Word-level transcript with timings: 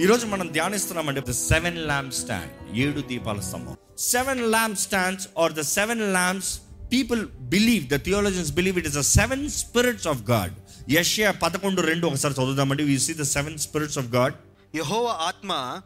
ఈరోజు 0.00 0.26
మనం 0.26 0.46
ధ్యానిస్తున్నామంటే 0.46 1.22
ద 1.28 1.30
సెవెన్ 1.30 1.78
ల్యాంప్ 1.78 2.14
స్టాండ్ 2.14 2.76
ఏడు 2.76 3.00
దీపాల 3.00 3.40
స్తంభం. 3.40 3.76
Seven 3.98 4.50
lamp 4.50 4.78
stands 4.78 5.28
are 5.38 5.52
the 5.52 5.60
seven 5.60 6.12
lamps 6.12 6.60
people 6.92 7.26
believe 7.26 7.86
the 7.86 8.04
theologians 8.04 8.52
believe 8.52 8.78
it 8.78 8.86
is 8.86 8.96
the 8.96 9.00
seven 9.00 9.50
spirits 9.50 10.08
of 10.08 10.22
God. 10.22 10.52
యష్యా 10.90 11.30
పదకొండు 11.30 11.80
రెండు 11.80 12.06
ఒకసారి 12.06 12.34
చదువుదామండి. 12.34 12.84
We 12.84 12.98
see 12.98 13.14
the 13.14 13.22
seven 13.22 13.58
spirits 13.58 13.98
of 13.98 14.06
God 14.06 14.34
యహోవ 14.76 15.06
ఆత్మ 15.06 15.80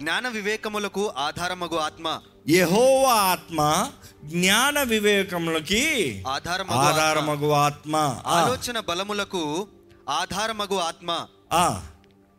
జ్ఞాన 0.00 0.28
వివేకములకు 0.28 1.12
ఆధారమగు 1.18 1.76
ఆత్మ. 1.76 2.20
యెహోవా 2.48 3.12
ఆత్మ 3.12 3.90
జ్ఞాన 4.24 4.82
వివేకములకి 4.82 6.24
ఆధారమగు 6.28 6.76
ఆత్మ. 6.76 7.00
ఆధారమగు 7.00 7.50
ఆత్మ. 7.50 8.22
ఆలోచన 8.26 8.80
బలములకు 8.80 9.68
ఆధారమగు 10.08 10.76
ఆత్మ. 10.76 11.26
ఆ, 11.52 11.86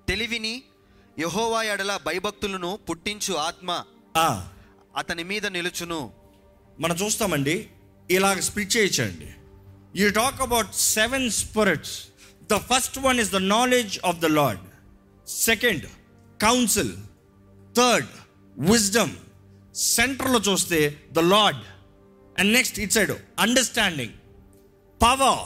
తెలివిని 0.07 0.63
యహోవా 1.19 1.63
ఎడల 1.63 1.97
భయభక్తులను 2.05 2.79
పుట్టించు 2.89 3.33
ఆత్మ 3.39 3.69
ఆ. 4.17 4.29
అతని 4.95 5.23
మీద 5.23 5.45
నిలుచును. 5.47 5.99
మనం 6.79 6.95
చూస్తామండి. 6.95 7.55
ఇలాగ 8.09 8.39
స్ప్లిట్ 8.39 8.77
చేయొచ్చండి 8.77 9.29
you 9.95 10.09
talk 10.11 10.41
about 10.41 10.75
seven 10.91 11.29
spirits 11.31 11.95
the 12.49 12.57
first 12.71 12.99
one 12.99 13.19
is 13.19 13.31
the 13.31 13.41
knowledge 13.47 13.99
of 14.05 14.19
the 14.19 14.25
Lord 14.33 14.63
second 15.27 15.85
counsel 16.39 16.93
third 17.75 18.09
wisdom 18.55 19.13
సెంటర్లో 19.95 20.39
చూస్తే 20.39 20.79
the 21.13 21.19
Lord 21.27 21.61
and 22.39 22.53
next 22.53 22.79
it 22.79 22.93
side 22.93 23.11
understanding 23.39 24.15
power 25.01 25.45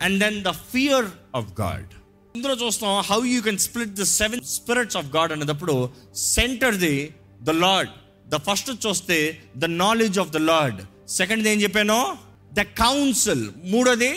and 0.00 0.18
then 0.20 0.42
the 0.42 0.52
fear 0.72 1.08
of 1.34 1.60
God 1.60 1.90
ఇందులో 2.34 2.54
చూస్తాం 2.54 3.00
how 3.10 3.24
you 3.24 3.42
can 3.42 3.58
split 3.58 3.94
the 3.94 4.02
seven 4.02 4.42
spirits 4.44 4.96
of 4.96 5.06
God 5.16 5.32
అనేటప్పుడు 5.32 5.74
centre 6.14 6.76
the 6.76 6.94
the 7.42 7.50
Lord 7.50 7.90
the 8.28 8.36
first 8.38 8.86
చూస్తే 8.86 9.18
the 9.56 9.64
knowledge 9.64 10.18
of 10.18 10.30
the 10.30 10.36
Lord 10.36 10.80
second 11.08 11.48
ఏం 11.48 11.58
చెప్పాను? 11.60 12.18
The 12.54 12.60
counsel 12.60 13.50
మూడోది 13.64 14.12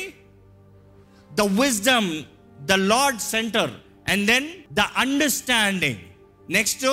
the 1.31 1.41
wisdom 1.61 2.11
the 2.66 2.72
Lord 2.72 3.19
centre 3.19 3.72
and 4.08 4.28
then 4.28 4.47
the 4.73 4.80
understanding 4.80 6.03
next 6.50 6.86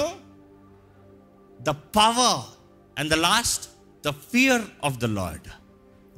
the 1.60 1.70
power 1.96 2.41
and 2.98 3.10
the 3.10 3.14
last 3.14 3.64
the 4.04 4.10
fear 4.32 4.64
of 4.84 4.98
the 4.98 5.04
Lord 5.04 5.48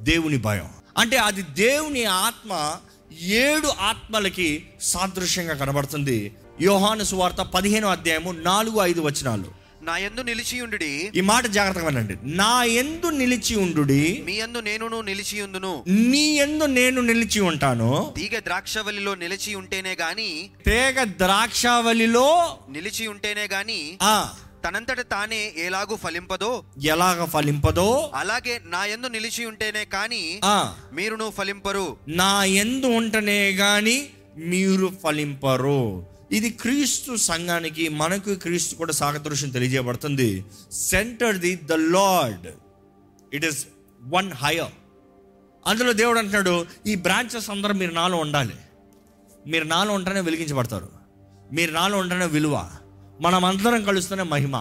దేవుని 0.01 0.37
భయం. 0.37 0.69
అంటే 0.97 1.17
అది 1.17 1.41
దేవుని 1.41 2.05
ఆత్మ 2.05 2.53
ఏడు 3.21 3.67
ఆత్మలకి 3.67 4.65
సాదృశ్యంగా 4.81 5.53
కనబడుతుంది. 5.53 6.35
యోహాను 6.61 7.03
సువార్త 7.03 7.35
పదిహేను 7.35 7.87
అధ్యాయము 7.87 8.31
నాలుగు 8.31 8.79
ఐదు 8.79 9.01
వచనాలు. 9.01 9.63
నా 9.83 9.97
యందు 9.97 10.21
నిలిచియుండుడి 10.21 11.11
ఈ 11.15 11.21
మాట 11.21 11.47
జాగ్రత్తగా 11.47 11.85
వినండి. 11.85 12.15
నా 12.23 12.63
ఎందు 12.63 13.07
నిలిచి 13.09 13.55
ఉండు 13.55 13.81
మీ 13.81 14.33
యందు 14.33 14.57
నేనును 14.57 15.01
నిలిచియుందును 15.01 15.83
నీ 15.87 16.35
ఎందు 16.37 16.63
నేను 16.63 17.01
నిలిచి 17.01 17.39
ఉంటాను. 17.39 18.13
తీగ 18.15 18.39
ద్రాక్షవల్లిలో 18.39 19.15
నిలిచి 19.15 19.55
ఉంటేనే 19.55 19.97
గాని 20.01 20.49
తేగ 20.65 21.03
ద్రాక్షావళిలో 21.03 22.57
నిలిచి 22.69 23.07
ఉంటేనే 23.07 23.47
గాని 23.47 23.97
ఆ 24.01 24.33
తనంతట 24.63 25.01
తానే 25.01 25.53
ఎలాగూ 25.57 25.95
ఫలింపదో 25.95 26.63
ఎలాగ 26.83 27.25
ఫలింపదో 27.25 28.11
అలాగే 28.15 28.61
నా 28.65 28.85
యందు 28.85 29.07
నిలిచి 29.07 29.45
ఉంటేనే 29.45 29.85
కాని 29.85 30.41
మీరును 30.93 31.29
ఫలింపరు. 31.29 31.97
నా 32.07 32.43
ఎందు 32.43 32.85
ఉంటనే 32.85 33.39
గాని 33.51 34.09
మీరు 34.37 34.87
ఫలింపరు. 35.03 36.05
ఇది 36.31 36.49
క్రీస్తు 36.49 37.15
సంఘానికి 37.15 37.89
మనకు 37.89 38.35
క్రీస్తు 38.35 38.75
కూడా 38.75 38.93
సాగదృశ్యం 38.93 39.49
తెలియజేయబడుతుంది. 39.49 40.45
Centre 40.71 41.35
the 41.35 41.55
the 41.55 41.73
Lord 41.73 42.47
it 43.33 43.45
is 43.45 43.65
one 44.01 44.31
higher 44.31 44.73
అందులో 45.67 45.91
దేవుడు 45.93 46.19
అంటున్నాడు 46.19 46.65
ఈ 46.87 46.95
బ్రాంచెస్ 46.95 47.49
అందరూ 47.49 47.73
మీరు 47.73 47.93
నాలో 47.93 48.17
ఉండాలి. 48.17 48.55
మీరు 49.47 49.63
నాలో 49.63 49.93
ఉంటేనే 49.93 50.21
వెలిగించబడతారు. 50.21 50.89
మీరు 51.51 51.71
నాలో 51.71 51.97
ఉంటేనే 51.97 52.25
విలువ. 52.25 52.55
మనం 53.23 53.45
అందరం 53.45 53.83
కలుస్తేనే 53.83 54.23
మహిమ. 54.23 54.55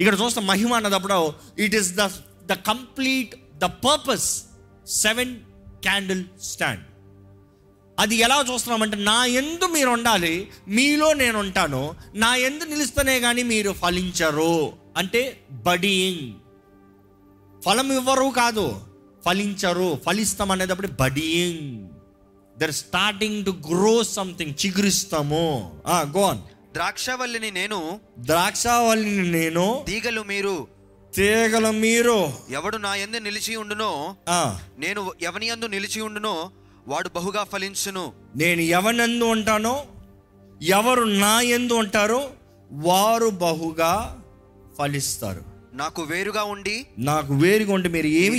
ఇక్కడ 0.00 0.18
చూస్తాం 0.22 0.46
మహిమ 0.46 0.74
అన్నదప్పుడు 0.74 1.32
it 1.58 1.74
is 1.74 1.92
the 1.94 2.06
the 2.46 2.52
complete 2.52 3.34
the 3.58 3.64
purpose 3.64 4.42
seven 4.86 5.36
candle 5.82 6.24
stand 6.42 6.80
అది 7.98 8.16
ఎలా 8.16 8.44
చూస్తున్నామంటే 8.52 8.96
నా 8.96 9.24
ఎందు 9.24 9.66
మీరు 9.66 9.88
ఉండాలి 9.88 10.48
మీలో 10.68 11.12
నేను 11.12 11.38
ఉంటాను 11.38 11.94
నా 12.14 12.36
ఎందు 12.36 12.64
నిలుస్తేనే 12.64 13.20
కానీ 13.20 13.42
మీరు 13.42 13.72
ఫలించరు. 13.72 14.72
అంటే 14.96 15.44
బడీయింగ్. 15.50 16.32
ఫలం 17.62 17.92
ఇవ్వరు 17.92 18.32
కాదు 18.36 18.80
ఫలించరు. 19.26 19.98
ఫలిస్తాం 20.06 20.50
అనేటప్పుడు 20.50 20.88
budding. 21.00 21.88
They're 22.58 22.72
starting 22.72 23.44
to 23.44 23.50
grow 23.50 24.04
something 24.04 24.54
చిగురిస్తాము. 24.66 25.82
గోన్ 25.90 26.38
ద్రాక్షవల్లిని 26.72 27.50
నేను 27.50 28.00
ద్రాక్షావళిని 28.18 29.30
నేను 29.30 29.84
తీగలు 29.86 30.22
మీరు 30.22 30.66
తీగల 31.14 31.70
మీరు 31.70 32.32
ఎవడు 32.50 32.76
నా 32.76 32.94
యందు 32.94 33.16
నిలిచి 33.16 33.56
ఉండునో 33.56 34.16
నేను 34.78 35.12
ఎవని 35.22 35.46
యందు 35.46 35.66
నిలిచి 35.66 36.00
ఉండునో 36.00 36.50
వాడు 36.88 37.08
బహుగా 37.08 37.44
ఫలించును. 37.44 38.12
నేను 38.36 38.60
ఎవనందు 38.60 39.24
ఉంటానో 39.24 39.86
ఎవరు 40.62 41.04
నా 41.04 41.40
ఎందు 41.40 41.72
ఉంటారో 41.72 42.30
వారు 42.72 43.28
బహుగా 43.28 44.22
ఫలిస్తారు. 44.78 45.42
నాకు 45.72 46.02
వేరుగా 46.02 46.42
ఉండి 46.44 46.86
నాకు 46.98 47.34
వేరుగా 47.34 47.72
ఉంటే 47.74 47.88
మీరు 47.88 48.06
ఏమి 48.06 48.38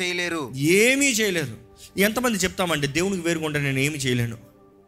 చేయలేరు. 0.00 0.52
ఏమీ 0.54 1.06
చేయలేరు. 1.06 1.56
ఎంతమంది 1.98 2.38
చెప్తామండి 2.38 2.86
దేవునికి 2.86 3.22
వేరుగా 3.22 3.46
ఉంటే 3.46 3.60
నేను 3.60 3.78
ఏమి 3.78 3.98
చేయలేను. 3.98 4.38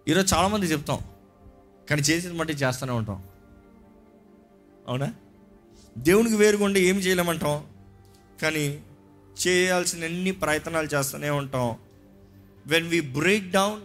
ఈరోజు 0.08 0.34
చాలామంది 0.34 0.66
చెప్తాం 0.66 0.98
కానీ 1.90 2.02
చేసిన 2.02 2.32
మట్టి 2.32 2.54
చేస్తూనే 2.54 2.92
ఉంటాం. 2.92 3.22
అవునా? 4.88 5.14
దేవునికి 5.98 6.36
వేరుగా 6.36 6.78
ఏం 6.78 6.96
చేయలేమంటాం. 6.96 7.66
కానీ 8.42 8.80
చేయాల్సిన 9.46 10.04
అన్ని 10.04 10.30
ప్రయత్నాలు 10.30 10.86
చేస్తూనే 10.86 11.30
ఉంటాం. 11.30 11.76
When 12.66 12.88
we 12.88 13.00
break 13.00 13.50
down 13.50 13.80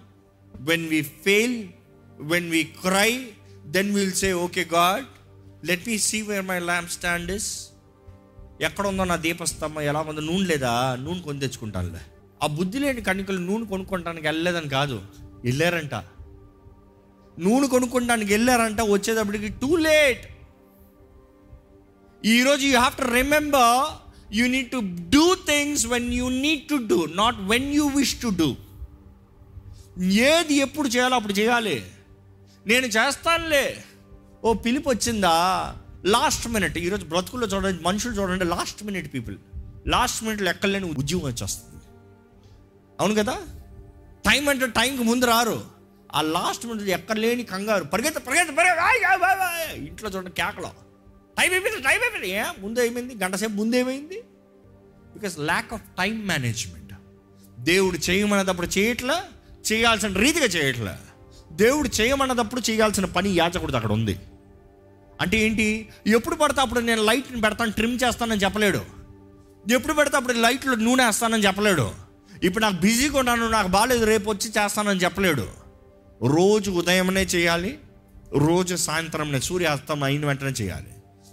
when 0.56 0.90
we 0.90 1.02
fail 1.02 1.68
when 2.20 2.50
we 2.50 2.64
cry 2.64 3.32
then 3.66 3.94
will 3.94 4.12
say 4.12 4.34
okay 4.34 4.68
God 4.74 5.06
let 5.68 5.88
me 5.88 5.98
see 5.98 6.22
where 6.22 6.46
my 6.46 6.60
lamp 6.60 6.92
stand 6.92 7.32
is 7.32 7.70
ఎక్కడ 8.62 8.88
ఉందో 8.88 9.04
నా 9.04 9.16
దీపస్తంభం 9.16 9.82
ఎలా 9.82 10.02
ఉందో? 10.02 10.22
నూనె 10.22 10.46
లేదా? 10.46 10.98
నూనె 11.00 11.22
కొని 11.22 11.40
తెచ్చుకుంటానులే. 11.40 12.00
ఆ 12.44 12.48
బుద్ధి 12.48 12.80
లేని 12.80 13.02
కణికలు 13.02 13.38
నూనె 13.38 13.66
కొనుక్కోవడానికి 13.66 14.28
వెళ్ళలేదని 14.28 14.70
కాదు. 14.70 15.02
వెళ్ళారంట. 15.44 15.94
నూనె 17.40 17.68
కొనుక్కోడానికి 17.68 18.34
వెళ్ళారంట 18.34 18.82
వచ్చేటప్పటికి 18.82 19.50
టూ 19.50 19.76
లేట్ 19.76 20.28
ఈరోజు 22.26 22.66
you 22.66 22.78
have 22.78 22.96
to 22.96 23.02
remember 23.02 24.10
you 24.34 24.48
need 24.48 24.72
to 24.72 24.82
do 25.10 25.36
things 25.36 25.88
when 25.88 26.14
you 26.14 26.30
need 26.30 26.68
to 26.68 26.88
do 26.88 27.06
not 27.06 27.36
when 27.40 27.74
you 27.74 27.88
wish 27.88 28.22
to 28.22 28.28
do 28.28 28.56
ఏది 30.04 30.54
ఎప్పుడు 30.54 30.88
చేయాలో 30.88 31.16
అప్పుడు 31.16 31.34
చేయాలి. 31.34 31.86
నేను 32.68 32.86
చేస్తానులే. 32.86 33.84
ఓ 34.44 34.54
పిలుపు 34.54 34.90
వచ్చిందా? 34.90 35.76
లాస్ట్ 36.06 36.48
మినిట్ 36.48 36.78
ఈరోజు 36.78 37.06
బ్రతుకుల్లో 37.06 37.48
చూడండి 37.48 37.84
మనుషులు 37.84 38.14
చూడండి 38.14 38.46
లాస్ట్ 38.46 38.84
మినిట్ 38.84 39.14
పీపుల్ 39.14 39.38
లాస్ట్ 39.88 40.24
మినిట్లో 40.24 40.50
ఎక్కలేని 40.50 40.86
ఉద్యోగం 40.86 41.26
వచ్చేస్తుంది. 41.26 41.82
అవును 43.00 43.16
కదా? 43.16 43.38
టైం 44.26 44.50
అంటే 44.50 44.68
టైంకి 44.68 45.04
ముందు 45.04 45.26
రారు. 45.26 45.79
ఆ 46.16 46.22
లాస్ట్ 46.22 46.66
ఉంటుంది 46.66 46.92
ఎక్కడ 46.92 47.20
లేని 47.20 47.44
కంగారు. 47.44 47.84
పరిగెత్త 47.84 48.18
పరిగెత్త 48.18 48.52
పరిగెత్త. 48.52 49.78
ఇంట్లో 49.78 50.10
చూడండి 50.10 50.32
కేకలో. 50.32 50.72
టైం 51.40 51.52
అయిపోయింది 51.52 51.82
టైం 51.82 52.02
అయిపోయింది. 52.02 52.30
ఏ 52.30 52.44
ముందు 52.60 52.80
అయిపోయింది 52.80 53.24
గంట 53.24 53.36
సేపు 53.36 53.52
ముందు 53.52 53.76
ఏమైంది? 53.76 54.24
Because 55.14 55.40
lack 55.40 55.74
of 55.74 55.82
time 55.82 56.28
management 56.28 56.94
దేవుడు 57.60 57.98
చేయమన్నదప్పుడు 57.98 58.68
చేయట్లా 58.68 59.24
చేయాల్సిన 59.72 60.14
రీతిగా 60.14 60.46
చేయట్లా. 60.46 61.00
దేవుడు 61.52 61.90
చేయమన్నదప్పుడు 62.02 62.62
చేయాల్సిన 62.70 63.06
పని 63.06 63.30
యాచకూడదు 63.30 63.76
అక్కడ 63.76 63.92
ఉంది. 63.92 64.20
అంటే 65.22 65.38
ఏంటి? 65.38 65.90
ఎప్పుడు 66.08 66.36
పడితే 66.36 66.62
అప్పుడు 66.62 66.80
నేను 66.80 67.04
లైట్ని 67.04 67.42
పెడతాను 67.42 67.72
ట్రిమ్ 67.72 68.00
చేస్తానని 68.04 68.44
చెప్పలేడు. 68.44 68.82
ఎప్పుడు 69.72 69.94
పెడితే 69.94 70.18
అప్పుడు 70.18 70.34
లైట్లో 70.34 70.76
నూనె 70.76 71.06
వేస్తానని 71.06 71.46
చెప్పలేడు. 71.46 71.92
ఇప్పుడు 72.44 72.64
నాకు 72.64 72.82
బిజీగా 72.82 73.20
ఉన్నాను 73.20 73.50
నాకు 73.50 73.68
బాగాలేదు 73.68 74.06
రేపు 74.06 74.30
వచ్చి 74.30 74.50
చేస్తానని 74.50 75.00
చెప్పలేడు. 75.00 75.59
రోజు 76.28 76.72
ఉదయంనే 76.72 77.24
చేయాలి 77.24 77.80
రోజు 78.38 78.76
సాయంత్రం 78.76 79.42
సూర్యాస్తం 79.42 80.04
అయిన 80.04 80.26
వెంటనే 80.26 80.50
చేయాలి. 80.50 80.88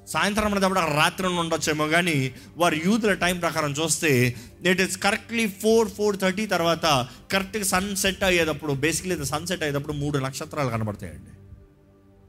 సాయంత్రం 0.08 0.52
అనేటప్పుడు 0.52 0.80
రాత్రి 0.80 1.26
ఉండొచ్చేమో 1.26 1.88
కానీ 1.88 2.34
వారి 2.56 2.82
యూత్ల 2.84 3.14
టైం 3.14 3.38
ప్రకారం 3.38 3.72
చూస్తే 3.72 4.34
it 4.66 4.80
is 4.80 4.98
correctly 4.98 5.48
four 5.48 5.88
four 5.88 6.16
thirty 6.16 6.46
తర్వాత 6.46 7.08
కరెక్ట్గా 7.32 7.64
సన్సెట్ 7.64 8.24
అయ్యేటప్పుడు 8.24 8.72
బేసిక్లీ 8.72 9.24
సన్సెట్ 9.24 9.62
అయ్యేటప్పుడు 9.62 9.92
మూడు 9.92 10.18
నక్షత్రాలు 10.18 10.68
కనబడతాయండి. 10.68 11.30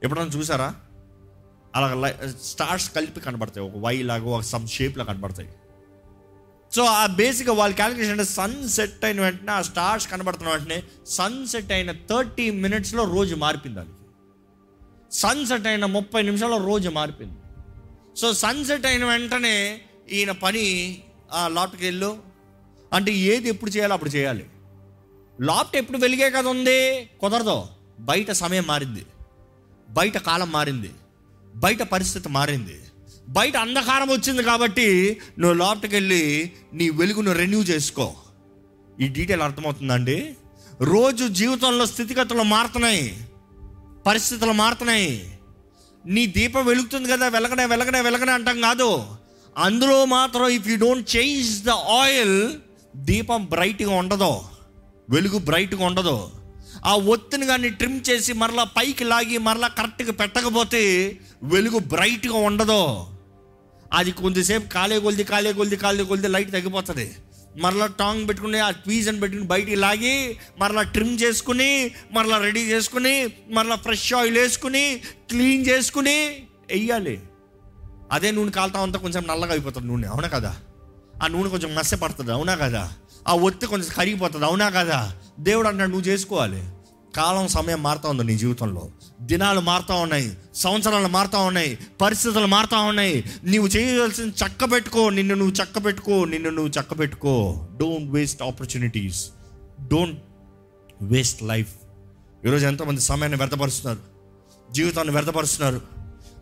ఎప్పుడన్నా 0.04 0.38
చూసారా? 0.38 0.74
అలా 1.76 2.12
స్టార్స్ 2.42 2.90
కలిపి 2.90 3.20
కనబడతాయి. 3.20 3.66
ఒక 3.66 3.72
వై 3.76 4.02
లాగా 4.02 4.24
ఒక 4.24 4.40
సమ్ 4.40 4.68
షేప్లో 4.68 5.04
కనబడతాయి. 5.04 5.48
సో 6.74 6.84
ఆ 6.84 7.06
బేసిక్గా 7.06 7.54
వాళ్ళ 7.54 7.74
క్యాలిక్యులేషన్ 7.74 8.20
అంటే 8.20 8.32
సన్సెట్ 8.32 9.04
అయిన 9.04 9.20
వెంటనే 9.20 9.52
ఆ 9.52 9.62
స్టార్స్ 9.62 10.10
కనబడుతున్న 10.10 10.50
వెంటనే 10.50 10.82
సన్సెట్ 11.06 11.72
అయిన 11.72 11.92
థర్టీ 11.92 12.50
మినిట్స్లో 12.50 13.04
రోజు 13.04 13.34
మారిపోయింది 13.34 13.80
దానికి 13.80 13.94
సన్సెట్ 15.12 15.66
అయిన 15.66 15.84
ముప్పై 15.84 16.22
నిమిషాల్లో 16.22 16.66
రోజు 16.66 16.88
మారిపోయింది. 16.88 17.38
సో 18.20 18.32
సన్సెట్ 18.32 18.86
అయిన 18.86 19.04
వెంటనే 19.04 19.80
ఈయన 20.10 20.30
పని 20.30 20.98
ఆ 21.32 21.48
లాప్ట్కి 21.48 21.84
వెళ్ళు. 21.84 22.18
అంటే 22.92 23.12
ఏది 23.12 23.48
ఎప్పుడు 23.48 23.70
చేయాలో 23.70 23.94
అప్పుడు 23.94 24.10
చేయాలి. 24.10 24.46
లాప్ట్ 25.40 25.76
ఎప్పుడు 25.76 25.98
వెలిగే 25.98 26.30
కదా 26.30 26.50
ఉంది? 26.50 27.10
కుదరదు. 27.20 27.66
బయట 28.00 28.30
సమయం 28.30 28.64
మారింది. 28.66 29.06
బయట 29.90 30.18
కాలం 30.18 30.52
మారింది. 30.52 30.90
బయట 31.56 31.82
పరిస్థితి 31.82 32.28
మారింది. 32.28 32.80
బయట 33.28 33.56
అంధకారం 33.56 34.08
వచ్చింది 34.10 34.42
కాబట్టి 34.42 35.20
నువ్వు 35.38 35.58
లోపలికి 35.58 35.94
వెళ్ళి 35.94 36.52
నీ 36.74 36.90
వెలుగును 36.90 37.32
రెన్యూ 37.32 37.62
చేసుకో. 37.62 38.14
ఈ 39.00 39.08
డీటెయిల్ 39.08 39.42
అర్థమవుతుందండి? 39.42 40.36
రోజు 40.80 41.28
జీవితంలో 41.28 41.86
స్థితిగతులు 41.86 42.42
మారుతున్నాయి. 42.42 43.26
పరిస్థితులు 44.06 44.52
మారుతున్నాయి. 44.52 45.38
నీ 46.06 46.26
దీపం 46.26 46.66
వెలుగుతుంది 46.66 47.08
కదా 47.08 47.28
వెలగనే 47.28 47.64
వెలగనే 47.64 48.00
వెలగనే 48.00 48.32
అంటాం 48.32 48.60
కాదు. 48.60 49.06
అందులో 49.58 50.04
మాత్రం 50.04 50.48
if 50.48 50.68
you 50.68 50.76
don't 50.76 51.16
change 51.16 51.64
the 51.64 51.70
oil 51.70 52.52
దీపం 52.96 53.44
బ్రైట్గా 53.44 53.94
ఉండదు. 53.94 54.40
వెలుగు 55.10 55.38
బ్రైట్గా 55.38 55.86
ఉండదు. 55.86 56.30
ఆ 56.84 56.94
ఒత్తిని 56.94 57.46
కానీ 57.46 57.68
ట్రిమ్ 57.68 58.00
చేసి 58.10 58.32
మరలా 58.32 58.64
పైకి 58.64 59.04
లాగి 59.04 59.38
మరలా 59.38 59.68
కరెక్ట్గా 59.68 60.12
పెట్టకపోతే 60.12 61.16
వెలుగు 61.42 61.78
బ్రైట్గా 61.78 62.36
ఉండదు. 62.36 63.06
అది 63.92 64.12
కొద్దిసేపు 64.12 64.68
కాలే 64.68 64.98
కొలిది 64.98 65.24
కాలే 65.24 65.52
కొలిది 65.52 65.76
కాలే 65.76 66.04
కొలిది 66.04 66.28
లైట్ 66.28 66.52
తగ్గిపోతుంది. 66.52 67.16
మరలా 67.56 67.86
టాంగ్ 67.86 68.28
పెట్టుకుని 68.28 68.60
ఆ 68.60 68.70
ట్వీజన్ 68.70 69.22
పెట్టుకుని 69.22 69.48
బయటికి 69.48 69.76
లాగి 69.76 70.38
మరలా 70.58 70.82
ట్రిమ్ 70.82 71.20
చేసుకుని 71.20 71.90
మరలా 72.12 72.38
రెడీ 72.38 72.60
చేసుకుని 72.60 73.34
మరలా 73.50 73.76
ఫ్రెష్ 73.76 74.14
ఆయిల్ 74.14 74.38
వేసుకుని 74.38 75.00
క్లీన్ 75.28 75.66
చేసుకుని 75.66 76.46
వెయ్యాలి 76.70 77.20
అదే 78.12 78.30
నూనె 78.30 78.50
కాలుతా 78.50 78.80
ఉంటే 78.80 78.98
కొంచెం 78.98 79.24
నల్లగా 79.26 79.52
అయిపోతుంది 79.52 79.86
నూనె 79.86 80.06
అవునా 80.06 80.28
కదా? 80.28 80.56
ఆ 81.22 81.26
నూనె 81.26 81.48
కొంచెం 81.48 81.74
మస్సె 81.74 81.96
పడుతుంది 81.96 82.32
అవునా 82.32 82.54
కదా? 82.54 82.90
ఆ 83.28 83.32
ఒత్తి 83.32 83.66
కొంచెం 83.66 83.88
కరిగిపోతుంది 83.96 84.44
అవునా 84.44 84.70
కదా? 84.70 85.12
దేవుడు 85.40 85.68
అంటాడు 85.68 85.90
నువ్వు 85.90 86.08
చేసుకోవాలి. 86.08 86.62
కాలం 87.16 87.48
సమయం 87.48 87.82
మారుతా 87.82 88.08
ఉంది 88.08 88.24
నీ 88.24 88.38
జీవితంలో. 88.38 88.90
దినాలు 89.20 89.60
మారుతూ 89.60 89.94
ఉన్నాయి 89.94 90.38
సంవత్సరాలు 90.54 91.08
మారుతూ 91.08 91.38
ఉన్నాయి 91.38 91.78
పరిస్థితులు 92.00 92.46
మారుతూ 92.46 92.80
ఉన్నాయి. 92.80 93.24
నీవు 93.44 93.66
చేయవలసిన 93.66 94.28
చక్క 94.28 94.72
పెట్టుకో 94.72 95.10
నిన్ను 95.10 95.34
నువ్వు 95.34 95.54
చక్క 95.62 95.84
పెట్టుకో 95.84 96.24
నిన్ను 96.24 96.50
నువ్వు 96.50 96.80
చక్క 96.80 96.98
పెట్టుకో 96.98 97.66
don't 97.80 98.12
waste 98.12 98.42
opportunities 98.42 99.30
don't 99.88 100.18
waste 101.02 101.42
life 101.42 101.72
ఈరోజు 102.46 102.66
ఎంతోమంది 102.66 103.00
సమయాన్ని 103.00 103.38
వ్యర్థపరుస్తున్నారు 103.38 103.98
జీవితాన్ని 104.72 105.12
వ్యర్థపరుస్తున్నారు. 105.12 105.80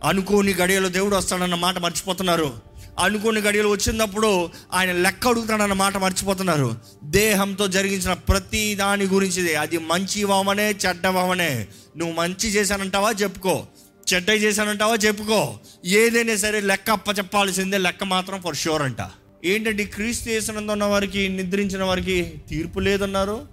అనుకోని 0.05 0.55
గడియలో 0.55 0.89
దేవుడు 0.89 1.17
వస్తాడన్న 1.17 1.55
మాట 1.55 1.79
మర్చిపోతున్నారు. 1.79 2.66
అనుకున్న 2.99 3.39
గడియలు 3.39 3.69
వచ్చినప్పుడు 3.69 4.51
ఆయన 4.73 4.93
లెక్క 4.93 5.29
అడుగుతాడన్న 5.29 5.73
మాట 5.73 5.97
మర్చిపోతున్నారు. 5.97 6.77
దేహంతో 7.05 7.67
జరిగించిన 7.67 8.13
ప్రతి 8.13 8.75
దాని 8.75 9.05
గురించిది 9.05 9.55
అది 9.55 9.79
మంచి 9.79 10.25
వామనే 10.25 10.71
చెడ్డ 10.71 11.07
వామనే. 11.07 11.67
నువ్వు 11.97 12.15
మంచి 12.15 12.49
చేశానంటావా? 12.49 13.11
చెప్పుకో. 13.11 13.67
చెడ్డ 14.15 14.31
చేశానంటావా? 14.31 14.95
చెప్పుకో. 14.95 15.59
ఏదైనా 15.85 16.37
సరే 16.37 16.61
లెక్క 16.61 16.91
అప్ప 16.91 17.19
చెప్పాల్సిందే 17.19 17.79
లెక్క 17.79 18.05
మాత్రం 18.05 18.41
ఫర్ 18.41 18.57
షూర్ 18.57 18.83
అంట. 18.83 18.97
ఏంటంటే 19.45 19.85
క్రీస్తు 19.85 20.29
చేసినందు 20.29 20.73
ఉన్న 20.73 20.85
వారికి 20.85 21.29
నిద్రించిన 21.29 21.83
వారికి 21.83 22.35
తీర్పు 22.49 22.81
లేదన్నారు. 22.81 23.49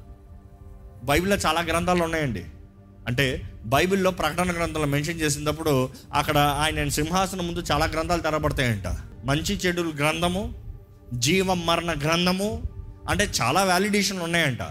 బైబిల్లో 1.03 1.37
చాలా 1.37 1.61
గ్రంథాలు 1.61 2.03
ఉన్నాయండి. 2.03 2.43
అంటే 3.07 3.41
బైబిల్లో 3.65 4.11
ప్రకటన 4.11 4.51
గ్రంథాలు 4.51 4.85
మెన్షన్ 4.85 5.21
చేసినప్పుడు 5.21 5.89
అక్కడ 6.13 6.37
ఆయన 6.37 6.89
సింహాసనం 6.89 7.47
ముందు 7.47 7.63
చాలా 7.71 7.85
గ్రంథాలు 7.85 8.21
తెరబడతాయంట. 8.21 8.83
మంచి 9.25 9.53
చెడుల 9.55 9.91
గ్రంథము 9.95 10.41
జీవం 11.13 11.65
మరణ 11.65 11.91
గ్రంథము 12.03 12.49
అంటే 13.09 13.25
చాలా 13.41 13.63
వ్యాలిడేషన్లు 13.63 14.23
ఉన్నాయంట. 14.23 14.63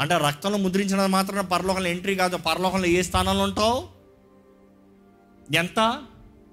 అంటే 0.00 0.14
రక్తంలో 0.26 0.58
ముద్రించినది 0.58 1.08
మాత్రం 1.08 1.44
పరలోకంలో 1.44 1.88
ఎంట్రీ 1.88 2.14
కాదు 2.14 2.36
పరలోకంలో 2.36 2.86
ఏ 2.86 3.02
స్థానంలో 3.02 3.44
ఉంటావు? 3.44 3.76
ఎంత? 5.54 5.80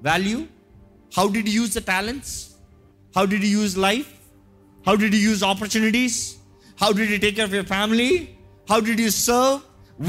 Value 0.03 0.39
how 1.17 1.25
did 1.33 1.49
use 1.49 1.73
the 1.77 1.81
talents 1.81 2.33
how 3.17 3.25
did 3.25 3.45
use 3.45 3.77
life 3.77 4.07
how 4.87 4.95
did 4.95 5.15
use 5.15 5.43
opportunities 5.43 6.19
how 6.81 6.91
did 6.91 7.11
you 7.11 7.19
take 7.19 7.35
care 7.35 7.47
of 7.47 7.55
your 7.55 7.67
family 7.67 8.11
how 8.71 8.79
did 8.79 9.01
you 9.01 9.09
serve 9.09 9.53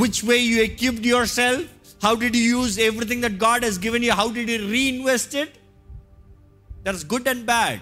which 0.03 0.25
way 0.25 0.37
you 0.39 0.57
equipped 0.63 1.07
your 1.07 1.29
self 1.29 1.69
how 2.07 2.15
did 2.15 2.37
you 2.37 2.45
use 2.59 2.81
everything 2.81 3.23
that 3.23 3.39
God 3.45 3.65
has 3.65 3.79
given 3.81 4.05
you 4.05 4.13
how 4.13 4.27
did 4.33 4.51
you 4.51 4.59
reinvest 4.71 5.37
it 6.87 6.95
that's 6.95 7.07
good 7.07 7.29
and 7.29 7.45
bad 7.45 7.81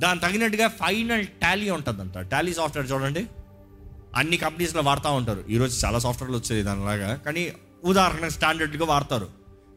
దాని 0.00 0.20
తగినట్టుగా 0.20 0.68
final 0.68 1.26
tally 1.26 1.70
ఉంటుందంట. 1.70 2.18
Tally 2.18 2.54
software 2.54 2.92
చూడండి. 2.92 3.26
అన్ని 4.16 4.36
కంపెనీస్లో 4.36 4.82
వాడుతూ 4.82 5.12
ఉంటారు. 5.12 5.44
ఈరోజు 5.50 5.86
చాలా 5.86 5.98
సాఫ్ట్వేర్లు 5.98 6.36
వచ్చాయి 6.38 6.62
దానిలాగా. 6.62 7.14
కానీ 7.14 7.52
ఉదాహరణ 7.84 8.28
స్టాండర్డ్గా 8.28 8.84
వాడతారు. 8.84 9.28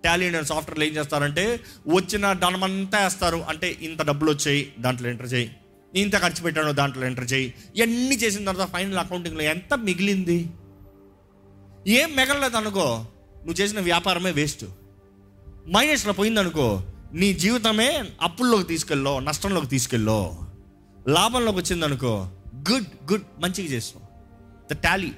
టాలీ 0.05 0.27
అనే 0.27 0.43
సాఫ్ట్వేర్లు 0.43 0.83
ఏం 0.83 0.93
చేస్తారంటే 0.93 1.59
వచ్చిన 1.87 2.33
ధనమంతా 2.33 3.03
వేస్తారు. 3.03 3.37
అంటే 3.37 3.77
ఇంత 3.81 4.05
డబ్బులు 4.05 4.31
వచ్చాయి 4.31 4.73
దాంట్లో 4.79 5.09
ఎంటర్ 5.09 5.33
చేయి. 5.33 5.55
ఇంత 5.95 6.17
ఖర్చు 6.17 6.43
పెట్టాను 6.43 6.71
దాంట్లో 6.71 7.05
ఎంటర్ 7.05 7.33
చేయి. 7.33 7.53
ఇవన్నీ 7.75 8.15
చేసిన 8.15 8.51
తర్వాత 8.51 8.73
ఫైనల్ 8.73 8.97
అకౌంటింగ్లో 8.97 9.41
ఎంత 9.41 9.73
మిగిలింది? 9.73 10.49
ఏం 11.87 12.15
మిగలలేదు 12.15 12.57
అనుకో 12.57 13.05
నువ్వు 13.37 13.53
చేసిన 13.53 13.79
వ్యాపారమే 13.79 14.31
వేస్ట్. 14.31 14.65
మైనస్లో 15.69 16.13
పోయిందనుకో 16.13 16.83
నీ 17.13 17.33
జీవితమే 17.33 18.03
అప్పుల్లోకి 18.21 18.63
తీసుకెళ్ళో 18.63 19.19
నష్టంలోకి 19.19 19.67
తీసుకెళ్ళో 19.67 20.37
లాభంలోకి 21.07 21.57
వచ్చిందనుకో 21.57 22.27
గుడ్ 22.71 23.11
గుడ్ 23.11 23.21
మంచిగా 23.39 23.67
చేస్తావు. 23.67 24.13
ద 24.73 24.77
టాలీ 24.77 25.11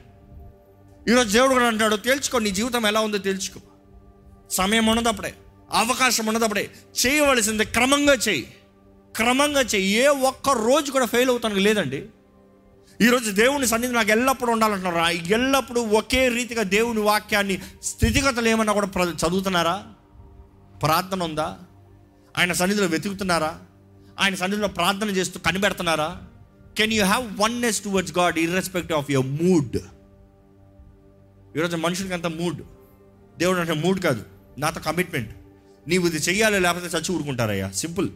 ఈరోజు 1.09 1.33
దేవుడు 1.33 1.53
కూడా 1.53 1.65
అంటాడు 1.65 1.95
తేల్చుకో 1.95 2.39
నీ 2.39 2.51
జీవితం 2.51 2.88
ఎలా 2.88 3.00
ఉందో 3.00 3.18
తేల్చుకో. 3.18 3.59
సమయం 4.51 4.86
ఉన్నదప్పుడే 4.86 5.36
అవకాశం 5.71 6.25
ఉన్నదప్పుడే 6.25 6.71
చేయవలసింది 7.05 7.65
క్రమంగా 7.65 8.13
చేయి. 8.13 8.55
క్రమంగా 9.15 9.62
చేయి. 9.62 9.88
ఏ 9.88 10.08
ఒక్క 10.08 10.50
రోజు 10.50 10.91
కూడా 10.91 11.05
ఫెయిల్ 11.05 11.29
అవుతానికి 11.29 11.60
లేదండి. 11.60 12.05
ఈరోజు 13.01 13.31
దేవుని 13.31 13.67
సన్నిధి 13.67 13.93
నాకు 13.93 14.10
ఎల్లప్పుడూ 14.10 14.51
ఉండాలంటున్నారా? 14.51 15.10
ఎల్లప్పుడూ 15.10 15.81
ఒకే 15.81 16.29
రీతిగా 16.29 16.63
దేవుని 16.63 17.00
వాక్యాన్ని 17.00 17.60
స్థితిగతలు 17.84 18.48
ఏమన్నా 18.48 18.74
కూడా 18.74 18.88
ప్ర- 18.88 19.27
చదువుతున్నారా? 19.27 19.84
ప్రార్థన 20.81 21.24
ఉందా? 21.24 21.58
ఆయన 22.38 22.54
సన్నిధిలో 22.54 22.88
వెతుకుతున్నారా? 22.88 23.60
ఆయన 24.20 24.36
సన్నిధిలో 24.36 24.68
ప్రార్థన 24.68 25.10
చేస్తూ 25.10 25.39
కనిపెడుతున్నారా? 25.39 26.22
Can 26.77 26.94
you 26.94 27.06
have 27.06 27.42
oneness 27.42 27.82
towards 27.84 28.18
God 28.18 28.38
irrespective 28.38 28.98
of 28.98 29.12
your 29.12 29.27
mood 29.27 29.77
ఈరోజు 31.58 31.75
మనుషులకి 31.75 32.13
అంత 32.13 32.25
మూడ్ 32.25 32.62
దేవుడు 33.38 33.60
అంటే 33.60 33.74
మూడ్ 33.74 34.00
కాదు 34.00 34.25
నాతో 34.58 34.82
కమిట్మెంట్ 34.82 35.32
నీవు 35.88 36.08
ఇది 36.08 36.18
చెయ్యాలి 36.18 36.60
లేకపోతే 36.60 36.98
చచ్చి 36.98 37.15
ఊరుకుంటారయ్యా. 37.15 37.72
సింపుల్ 37.72 38.10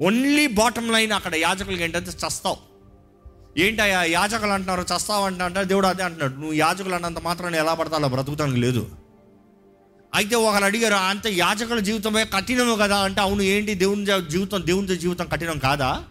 ఓన్లీ 0.00 0.46
బాటమ్ 0.46 0.92
లైన్ 0.92 1.12
అక్కడ 1.12 1.34
యాజకులకి 1.34 1.82
ఏంటంటే 1.82 2.10
చస్తావు. 2.10 2.56
ఏంటయ్యా 3.58 4.02
యాజకులు 4.02 4.50
అంటున్నారు 4.50 4.82
చస్తావు 4.82 5.24
అంటున్నా 5.24 5.62
దేవుడు 5.62 5.86
అదే 5.86 6.02
అంటున్నాడు. 6.02 6.34
నువ్వు 6.34 6.52
యాజకులు 6.52 6.94
అన్నంత 6.94 7.18
మాత్రం 7.18 7.54
ఎలా 7.54 7.74
పడతా 7.74 7.96
అలా 7.96 8.08
బ్రతుకుతానికి 8.08 8.60
లేదు. 8.60 8.82
అయితే 10.16 10.36
ఒకరు 10.36 10.64
అడిగారు 10.64 10.94
అంత 10.94 11.26
యాచకుల 11.26 11.78
జీవితమే 11.78 12.24
కఠినము 12.24 12.76
కదా? 12.76 12.98
అంటే 12.98 13.20
అవును 13.20 13.42
ఏంటి? 13.42 13.74
దేవుని 13.74 14.06
జీవితం 14.30 14.66
దేవునితో 14.66 14.94
జీవితం 14.94 15.28
కఠినం 15.28 15.58
కాదా? 15.58 16.04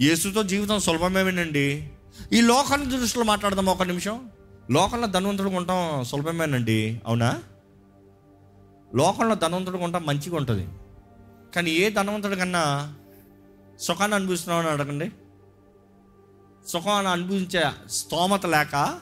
యేసుతో 0.00 0.42
జీవితం 0.42 0.78
సులభమేనండి. 0.78 1.90
ఈ 2.32 2.40
లోకాన్ని 2.40 2.98
దృష్టిలో 2.98 3.24
మాట్లాడదాం 3.24 3.66
ఒక 3.66 3.82
నిమిషం? 3.82 4.30
లోకంలో 4.70 5.06
ధనవంతుడు 5.06 5.48
కొంటాం 5.48 6.04
సులభమేనండి. 6.04 7.00
అవునా? 7.06 7.42
లోకంలో 8.94 9.34
ధనవంతుడు 9.34 9.76
కొంటాం 9.76 10.06
మంచిగా 10.06 10.36
ఉంటుంది. 10.36 10.68
కానీ 11.56 11.70
ఏ 11.70 11.90
ధనవంతుడి 11.90 12.36
కన్నా 12.36 12.94
సుఖాన్ని 13.80 14.14
అనుభవిస్తున్నావు 14.14 14.62
అని 14.62 14.70
అడగండి. 14.70 15.10
సుఖాన్ని 16.68 17.12
అనుభవించే 17.12 17.64
స్తోమత 17.90 18.46
లేక 18.46 18.98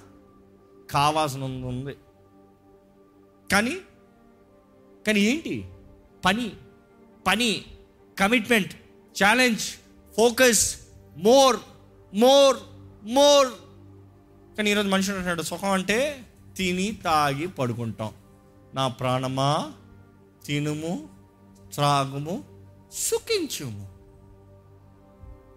కావాల్సిన 0.90 1.42
ఉంది 1.42 1.96
కానీ 3.52 3.76
కానీ 5.06 5.20
ఏంటి? 5.20 5.68
పని 6.24 6.52
పని 7.26 7.64
commitment 8.18 8.74
challenge 9.24 9.60
focus 10.16 10.80
more 11.16 11.56
more 12.14 12.56
more 13.04 13.48
కానీ 14.56 14.70
ఈరోజు 14.70 14.88
మనుషులు 14.88 15.16
అంటాడు 15.16 15.42
సుఖం 15.42 15.70
అంటే 15.70 16.26
తిని 16.56 16.98
తాగి 17.04 17.48
పడుకుంటాం. 17.48 18.12
నా 18.74 18.88
ప్రాణమా? 18.88 19.72
తినుము 20.44 21.08
త్రాగుము 21.74 22.44
సుఖించుము. 22.92 23.88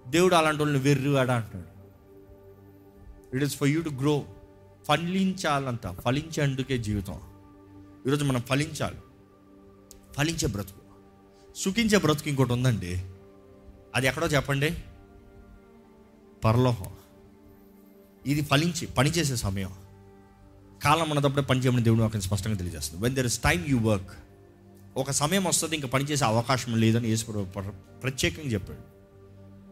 దేవుడు 0.07 0.35
అలాంటి 0.35 0.61
వాళ్ళని 0.61 0.83
వెర్రివాడా 0.83 1.35
అంటాడు 1.35 1.77
it 3.35 3.43
is 3.43 3.55
for 3.55 3.67
you 3.67 3.81
to 3.81 3.89
grow 3.89 4.23
ఫలించాలంట. 4.87 5.87
ఫలించేందుకే 5.87 6.77
జీవితం. 6.77 7.21
ఈరోజు 8.07 8.25
మనం 8.25 8.41
ఫలించాలి. 8.41 8.95
ఫలించే 10.17 10.47
బ్రతుకు. 10.47 10.79
సుఖించే 11.55 11.97
బ్రతుకు 11.97 12.29
ఇంకోటి 12.29 12.53
ఉందండి. 12.53 13.05
అది 13.95 14.07
ఎక్కడో 14.07 14.27
చెప్పండి? 14.27 14.77
పరలోహం 16.45 16.91
ఇది 18.27 18.41
ఫలించి 18.41 18.85
పనిచేసే 18.85 19.35
సమయం. 19.35 19.69
కాలం 20.83 21.09
ఉన్నప్పుడే 21.09 21.41
పని 21.41 21.59
చేయమని 21.59 21.83
దేవుడు 21.83 22.01
నాకు 22.01 22.19
స్పష్టంగా 22.19 22.55
తెలియజేస్తుంది. 22.55 23.03
When 23.03 23.15
there 23.15 23.25
is 23.25 23.39
time 23.39 23.63
you 23.67 23.79
work 23.79 24.11
ఒక 24.97 25.11
సమయం 25.11 25.43
వస్తుంది 25.43 25.75
ఇంకా 25.75 25.87
పనిచేసే 25.87 26.25
అవకాశం 26.25 26.75
లేదని 26.75 27.09
యేసు 27.09 27.47
ప్రత్యేకంగా 28.03 28.47
చెప్పాడు. 28.47 28.97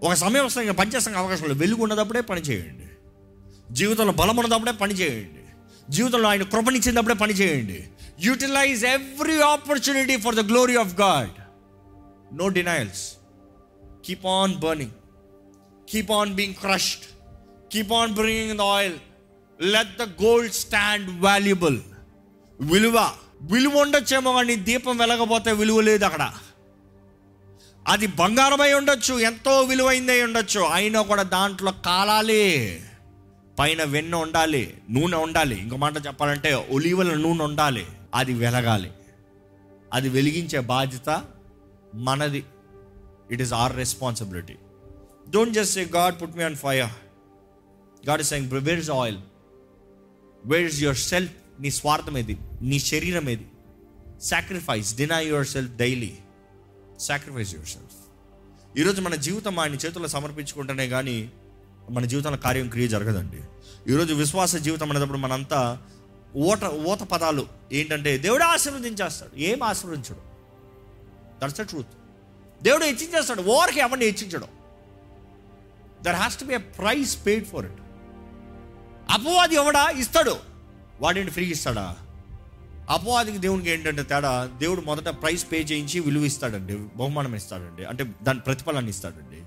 ఒక 0.06 0.14
సమయం 0.14 0.46
వస్తుంది 0.46 0.68
ఇంకా 0.68 0.84
పనిచేసే 0.84 1.12
అవకాశం 1.12 1.48
లేదు. 1.48 1.60
వెలుగు 1.60 1.84
ఉన్నదప్పుడే 1.84 2.22
పని 2.22 2.42
చేయండి. 2.42 2.90
జీవితంలో 3.74 4.14
బలం 4.14 4.38
ఉన్నదప్పుడే 4.38 4.72
పని 4.72 4.94
చేయండి. 4.94 5.46
జీవితంలో 5.90 6.30
ఆయన 6.30 6.44
కృపనిచ్చినప్పుడే 6.44 7.16
పని 7.16 7.34
చేయండి. 7.34 7.90
Utilise 8.20 8.86
every 8.86 9.42
opportunity 9.42 10.18
for 10.18 10.36
the 10.36 10.40
glory 10.40 10.76
of 10.76 10.96
God 10.96 11.30
no 12.38 12.48
denials 12.48 13.14
keep 14.06 14.26
on 14.26 14.56
burning 14.56 14.92
keep 15.90 16.12
on 16.12 16.34
being 16.34 16.56
crushed 16.56 17.04
keep 17.72 17.94
on 17.94 18.14
bringing 18.14 18.58
the 18.58 18.62
oil 18.62 18.94
let 19.62 19.98
the 19.98 20.02
gold 20.02 20.54
stand 20.54 21.22
valuable 21.22 21.80
విలువ. 22.62 23.12
విలువ 23.42 23.82
ఉండొచ్చేమో 23.82 24.34
కానీ 24.34 24.56
దీపం 24.56 24.98
వెలగపోతే 24.98 25.52
విలువ 25.52 25.82
లేదు 25.82 26.06
అక్కడ. 26.06 26.34
అది 27.88 28.08
బంగారమై 28.08 28.74
ఉండొచ్చు 28.74 29.20
ఎంతో 29.20 29.62
విలువైందై 29.62 30.22
ఉండొచ్చు. 30.22 30.62
అయినా 30.62 31.02
కూడా 31.02 31.24
దాంట్లో 31.24 31.72
కాలాలి. 31.72 32.82
పైన 33.60 33.84
వెన్న 33.84 34.16
ఉండాలి 34.16 34.74
నూనె 34.90 35.18
ఉండాలి. 35.18 35.60
ఇంకో 35.60 35.76
మాట 35.76 36.06
చెప్పాలంటే 36.06 36.68
ఒలివల 36.72 37.14
నూనె 37.14 37.44
ఉండాలి. 37.44 37.86
అది 38.16 38.34
వెలగాలి. 38.34 38.92
అది 39.94 40.10
వెలిగించే 40.10 40.60
బాధ్యత 40.60 41.26
మనది. 41.96 42.46
It 43.32 43.42
is 43.42 43.54
our 43.54 43.76
responsibility 43.76 44.56
don't 45.30 45.54
just 45.54 45.74
say 45.74 45.86
God 45.86 46.22
put 46.22 46.36
me 46.38 46.44
on 46.44 46.56
fire 46.56 46.90
God 48.10 48.22
is 48.22 48.30
saying 48.30 48.52
where 48.52 48.80
is 48.80 48.90
oil 48.90 49.18
where 50.46 50.66
is 50.66 50.82
your 50.82 50.98
self 50.98 51.34
నీ 51.60 51.70
స్వార్థం 51.72 52.18
ఏది? 52.18 52.38
నీ 52.62 52.80
శరీరం 52.80 53.30
ఏది? 53.30 53.48
Sacrifice 54.22 54.98
deny 54.98 55.26
your 55.26 55.48
self 55.48 55.76
daily 55.76 56.18
sacrifice 57.00 57.54
your 57.54 57.68
self 57.68 57.98
ఈరోజు 58.78 59.02
మన 59.02 59.16
జీవితం 59.16 59.60
ఆయన 59.60 59.74
చేతుల్లో 59.74 60.08
సమర్పించుకుంటేనే 60.08 60.88
కానీ 60.88 61.32
మన 61.90 62.06
జీవితంలో 62.06 62.38
కార్యం 62.38 62.70
క్రియ 62.70 62.88
జరగదండి. 62.88 63.40
ఈరోజు 63.92 64.14
విశ్వాస 64.14 64.56
జీవితం 64.56 64.92
అనేటప్పుడు 64.92 65.18
మనంతా 65.18 65.82
ఓట 66.36 66.63
ఓత 66.63 67.00
పదాలు 67.00 67.48
ఏంటంటే 67.72 68.18
దేవుడు 68.18 68.44
ఆశీర్వదించేస్తాడు. 68.44 69.39
ఏం 69.39 69.63
ఆశీర్వదించడు? 69.63 70.22
దట్స్ 71.44 71.58
ద 71.58 71.62
ట్రూత్ 71.62 71.88
దేవుడు 72.63 72.84
హెచ్చించేస్తాడు. 72.84 73.42
ఓవర్కి 73.42 73.80
ఎవరిని 73.80 74.06
హెచ్చించడం? 74.06 74.48
There 76.01 76.15
has 76.15 76.39
to 76.39 76.46
be 76.46 76.54
a 76.54 76.58
price 76.58 77.25
paid 77.25 77.46
for 77.46 77.65
it 77.65 77.82
అపవాది 79.10 79.56
ఎవడా? 79.56 79.89
ఇస్తాడు. 79.89 80.38
వాడిని 81.01 81.32
ఫ్రీ 81.32 81.46
ఇస్తాడా? 81.46 81.96
అపవాదికి 82.89 83.38
దేవునికి 83.38 83.70
ఏంటంటే 83.70 84.04
తేడా 84.04 84.50
దేవుడు 84.58 84.82
మొదట 84.82 85.10
ప్రైస్ 85.10 85.51
పే 85.51 85.58
చేయించి 85.58 86.00
విలువ 86.00 86.25
ఇస్తాడండి 86.25 86.75
బహుమానం 86.75 87.36
ఇస్తాడండి 87.36 87.86
అంటే 87.86 88.13
దాని 88.24 88.39
ప్రతిఫలాన్ని 88.39 88.92
ఇస్తాడండి. 88.92 89.42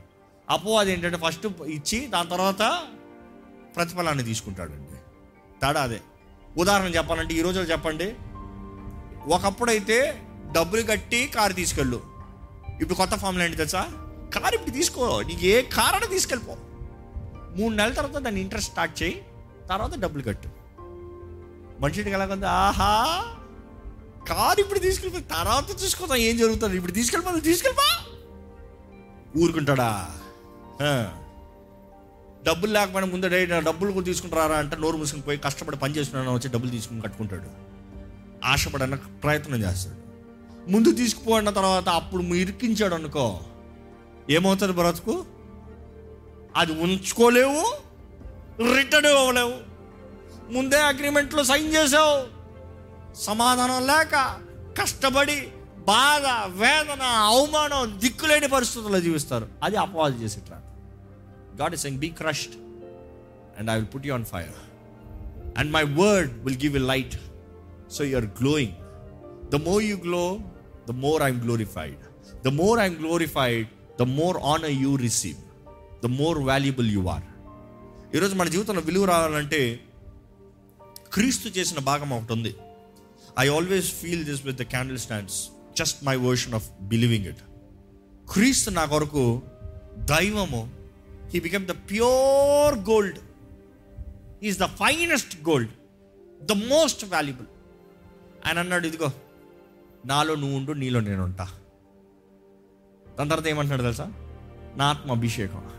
అపవాది 0.49 0.93
ఏంటంటే 0.93 1.19
ఫస్ట్ 1.27 1.47
ఇచ్చి 1.67 2.07
దాని 2.07 2.29
తర్వాత 2.29 2.87
ప్రతిఫలాన్ని 3.77 4.25
తీసుకుంటాడండి. 4.25 4.97
తేడా 5.61 5.83
అదే. 5.83 6.01
ఉదాహరణ 6.57 6.87
చెప్పాలంటే 6.87 7.35
ఈ 7.35 7.41
రోజులు 7.43 7.65
చెప్పండి. 7.65 8.17
ఒకప్పుడైతే 9.27 10.23
డబ్బులు 10.53 10.83
కట్టి 10.83 11.27
కారు 11.27 11.53
తీసుకెళ్ళు. 11.53 12.03
ఇప్పుడు 12.81 12.95
కొత్త 12.95 13.15
ఫామ్లో 13.15 13.45
ఏంటి 13.45 13.57
తెలుసా? 13.57 13.83
కారు 14.35 14.55
ఇప్పుడు 14.55 14.71
తీసుకో. 14.71 15.23
నీకు 15.23 15.41
ఏ 15.41 15.63
కార్ 15.63 16.11
తీసుకెళ్ళిపో. 16.11 16.57
మూడు 17.57 17.75
నెలల 17.75 17.93
తర్వాత 17.93 18.23
దాన్ని 18.23 18.41
ఇంట్రెస్ట్ 18.41 18.71
స్టార్ట్ 18.71 19.03
చేయి. 19.03 19.25
తర్వాత 19.69 19.99
డబ్బులు 19.99 20.23
కట్టు. 20.23 20.49
మనిషికి 21.81 22.11
ఎలాగుంది 22.11 22.47
ఆహా! 22.47 23.25
కారు 24.29 24.61
ఇప్పుడు 24.61 24.79
తీసుకెళ్ళిపో. 24.79 25.35
తర్వాత 25.35 25.83
చూసుకుందాం 25.85 26.17
ఏం 26.17 26.37
జరుగుతుంది. 26.37 26.77
ఇప్పుడు 26.77 26.93
తీసుకెళ్ళిపో 26.93 27.41
తీసుకెళ్ళిపో. 27.41 28.13
ఊరుకుంటాడా? 29.45 30.11
డబ్బులు 32.49 32.73
లేకపోయినా 32.73 33.13
ముందు 33.13 33.27
డబ్బులు 33.65 33.93
కూడా 33.93 34.07
తీసుకుంటారా 34.07 34.57
అంటే 34.57 34.77
నోరు 34.77 34.97
మూసుకుని 34.97 35.23
పోయి 35.23 35.39
కష్టపడి 35.39 35.77
పని 35.77 35.97
చేసుకున్నాను 35.97 36.35
వచ్చి 36.35 36.51
డబ్బులు 36.51 36.71
తీసుకుని 36.71 37.01
కట్టుకుంటాడు. 37.01 37.43
ఆశపడన్న 38.45 38.95
ప్రయత్నం 38.95 39.63
చేస్తాడు. 39.63 39.97
ముందు 40.71 40.93
తీసుకుపోయిన 40.93 41.51
తర్వాత 41.51 41.89
అప్పుడు 41.89 42.23
ఇరికించాడు 42.23 42.95
అనుకో 42.95 43.41
ఏమవుతుంది 44.31 44.73
బ్రతుకు? 44.73 45.25
అది 46.57 46.73
ఉంచుకోలేవు 46.73 47.77
రిటర్న్ 48.77 49.09
అవ్వలేవు. 49.09 49.55
ముందే 50.53 50.81
అగ్రిమెంట్లో 50.81 51.45
సైన్ 51.45 51.75
చేసావు. 51.75 52.27
సమాధానం 53.15 53.87
లేక 53.87 54.41
కష్టపడి 54.81 55.49
బాధ 55.79 56.27
వేదన 56.63 57.03
అవమానం 57.03 58.01
దిక్కులేని 58.01 58.49
పరిస్థితుల్లో 58.49 59.01
జీవిస్తారు. 59.01 59.49
అది 59.63 59.77
అపవాది 59.77 60.25
చేసేట్లా 60.25 60.63
trap 61.59 61.63
God 61.63 61.75
is 61.75 61.83
saying 61.83 61.99
be 61.99 62.11
crushed 62.11 62.55
and 63.59 63.71
I 63.71 63.75
will 63.75 63.87
put 63.87 64.07
you 64.07 64.15
on 64.15 64.25
fire 64.25 64.55
and 65.57 65.73
my 65.73 65.83
word 65.83 66.45
will 66.45 66.57
give 66.57 66.77
a 66.77 66.79
light 66.79 67.17
so 67.89 68.05
you 68.05 68.17
are 68.17 68.27
glowing 68.43 68.75
the 69.51 69.55
more 69.55 69.85
you 69.85 69.97
glow 69.97 70.39
the 70.87 70.91
more 70.91 71.23
I'm 71.23 71.41
glorified 71.43 72.03
the 72.45 72.49
more 72.49 72.81
I'm 72.81 72.97
glorified 72.97 73.69
the 73.99 74.03
more 74.03 74.37
honour 74.37 74.71
you 74.71 74.97
receive 74.97 75.37
the 76.03 76.07
more 76.07 76.39
valuable 76.39 76.91
you 76.91 77.07
are 77.09 77.27
ఈరోజు 78.15 78.35
మన 78.35 78.49
జీవితంలో 78.49 78.81
విలువ 78.81 79.05
రావాలంటే 79.05 79.81
క్రీస్తు 81.13 81.49
చేసిన 81.49 81.79
భాగం 81.79 82.13
ఒకటి 82.13 82.33
ఉంది. 82.33 82.57
I 83.39 83.49
always 83.49 83.93
feel 83.93 84.25
this 84.25 84.47
with 84.47 84.57
the 84.57 84.63
candle 84.63 84.99
stands 84.99 85.51
just 85.77 86.05
my 86.05 86.17
version 86.17 86.55
of 86.55 86.71
believing 86.83 87.27
it 87.27 87.43
క్రీస్తు 88.33 88.71
నా 88.71 88.85
కొరకు 88.85 89.43
దైవము 89.95 90.71
he 91.31 91.41
become 91.41 91.67
the 91.67 91.71
pure 91.71 92.79
gold 92.79 93.19
is 94.43 94.59
the 94.59 94.65
finest 94.65 95.49
gold 95.49 95.71
the 96.45 96.53
most 96.53 97.05
valuable 97.05 97.47
ఆయన 98.47 98.59
అన్నాడు 98.59 98.87
ఇదిగో 98.87 99.13
నాలో 100.07 100.35
నువ్వు 100.35 100.57
ఉండు 100.57 100.73
నీలో 100.73 101.01
నేను 101.01 101.25
ఉంటా. 101.25 101.49
దాని 103.19 103.31
తర్వాత 103.31 103.49
ఏమంటున్నాడు 103.49 103.83
తెలుసా? 103.83 104.13
నా 104.77 104.85
ఆత్మ 104.85 105.11
అభిషేకం. 105.11 105.71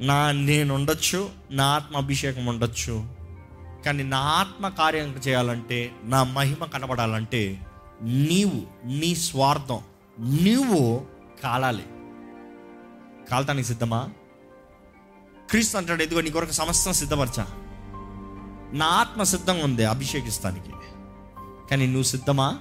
నా 0.00 0.32
నేను 0.32 0.74
ఉండొచ్చు 0.74 1.30
నా 1.50 1.66
ఆత్మ 1.66 1.96
అభిషేకం 1.96 2.46
ఉండొచ్చు. 2.46 3.04
కానీ 3.86 4.02
నా 4.02 4.18
ఆత్మ 4.18 4.68
కార్యం 4.68 5.20
చేయాలంటే 5.28 5.92
నా 6.02 6.22
మహిమ 6.22 6.64
కనబడాలంటే 6.64 7.66
నీవు 8.02 8.86
నీ 8.86 9.14
స్వార్థం 9.14 9.80
నీవు 10.18 11.06
కాలాలి. 11.42 11.84
కాలటానికి 13.30 13.68
సిద్ధమా? 13.68 14.10
క్రీస్తు 15.50 15.76
అంటాడు 15.76 16.02
ఇదిగో 16.02 16.20
నీ 16.20 16.30
కొరకు 16.30 16.52
సమస్తం 16.52 16.92
సిద్ధపరచా. 16.92 17.46
నా 18.72 18.86
ఆత్మ 18.86 19.22
సిద్ధంగా 19.22 19.64
ఉంది 19.64 19.84
అభిషేకిస్తానికి. 19.84 20.72
కానీ 21.70 21.86
నువ్వు 21.86 22.02
సిద్ధమా? 22.02 22.58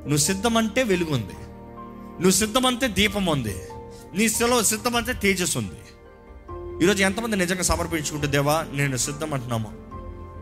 నువ్వు 0.00 0.16
సిద్ధమంటే 0.16 0.82
వెలుగు 0.82 1.14
ఉంది. 1.14 1.32
నువ్వు 2.12 2.30
సిద్ధమంటే 2.30 2.88
దీపం 2.88 3.26
ఉంది. 3.26 3.62
నీ 4.14 4.28
సెలవు 4.28 4.62
సిద్ధమంటే 4.62 5.12
తేజస్సు 5.12 5.58
ఉంది. 5.58 5.80
ఈరోజు 6.84 7.02
ఎంతమంది 7.02 7.36
నిజంగా 7.36 7.62
సమర్పించుకుంటే 7.62 8.26
దేవా 8.26 8.66
నేను 8.72 8.96
సిద్ధం 8.96 9.34
అంటున్నాము 9.34 9.68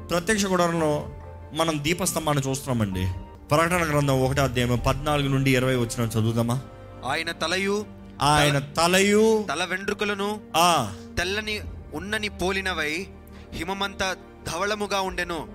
ప్రత్యక్ష 0.07 0.47
గుడారంలో 0.47 1.09
మనం 1.53 1.85
దీపస్తంభాన్ని 1.85 2.49
చూస్తున్నామండి. 2.49 3.13
ప్రకటన 3.51 3.91
గ్రంథం 3.91 4.23
ఒకటో 4.23 4.43
అధ్యాయం 4.43 4.83
పద్నాలుగు 4.87 5.29
నుండి 5.29 5.57
ఇరవై 5.57 5.77
వచ్చిన 5.77 6.07
చదువుదామా? 6.07 6.61
ఆయన 7.07 7.33
తలయు 7.33 7.87
ఆయన 8.23 8.59
తలయు 8.59 9.47
తల 9.49 9.65
వెంట్రుకలను 9.65 10.41
ఆ 10.57 10.93
తెల్లని 11.21 11.61
ఉన్నని 11.95 12.29
పోలినవై 12.29 13.07
హిమమంత 13.53 14.17
ధవళముగా 14.47 15.01
ఉండెను. 15.01 15.49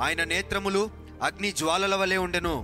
ఆయన 0.00 0.24
నేత్రములు 0.24 0.90
అగ్ని 1.22 1.52
జ్వాలల 1.52 1.94
వలె 1.94 2.16
ఉండెను. 2.16 2.54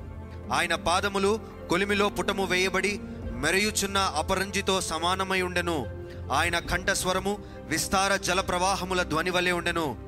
ఆయన 0.52 0.74
పాదములు 0.74 1.40
కొలిమిలో 1.70 2.08
పుటము 2.08 2.44
వేయబడి 2.44 3.00
మెరయుచున్న 3.32 3.98
అపరంజితో 3.98 4.80
సమానమై 4.80 5.42
ఉండెను. 5.42 5.86
ఆయన 6.32 6.58
కంఠస్వరము 6.58 7.44
విస్తార 7.62 8.16
జల 8.16 8.40
ప్రవాహముల 8.40 9.02
ధ్వని 9.02 9.30
వలె 9.30 9.50
ఉండెను. 9.50 9.98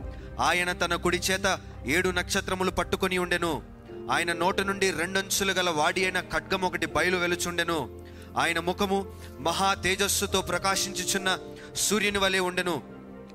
ఆయన 0.41 0.73
తన 0.73 0.95
కుడి 0.95 1.19
చేత 1.19 1.61
ఏడు 1.87 2.11
నక్షత్రములు 2.11 2.71
పట్టుకొని 2.71 3.19
ఉండెను. 3.19 3.63
ఆయన 4.11 4.33
నోటి 4.33 4.65
నుండి 4.65 4.91
రెండంచులు 4.91 5.53
గల 5.53 5.71
వాడి 5.71 6.05
అయిన 6.05 6.21
ఖడ్గం 6.21 6.61
ఒకటి 6.61 6.87
బయలు 6.87 7.17
వెలుచుండెను. 7.17 8.01
ఆయన 8.39 8.61
ముఖము 8.61 9.07
మహా 9.39 9.75
తేజస్సుతో 9.75 10.43
ప్రకాశించుచున్న 10.43 11.39
సూర్యుని 11.77 12.19
వలె 12.19 12.39
ఉండెను. 12.39 12.83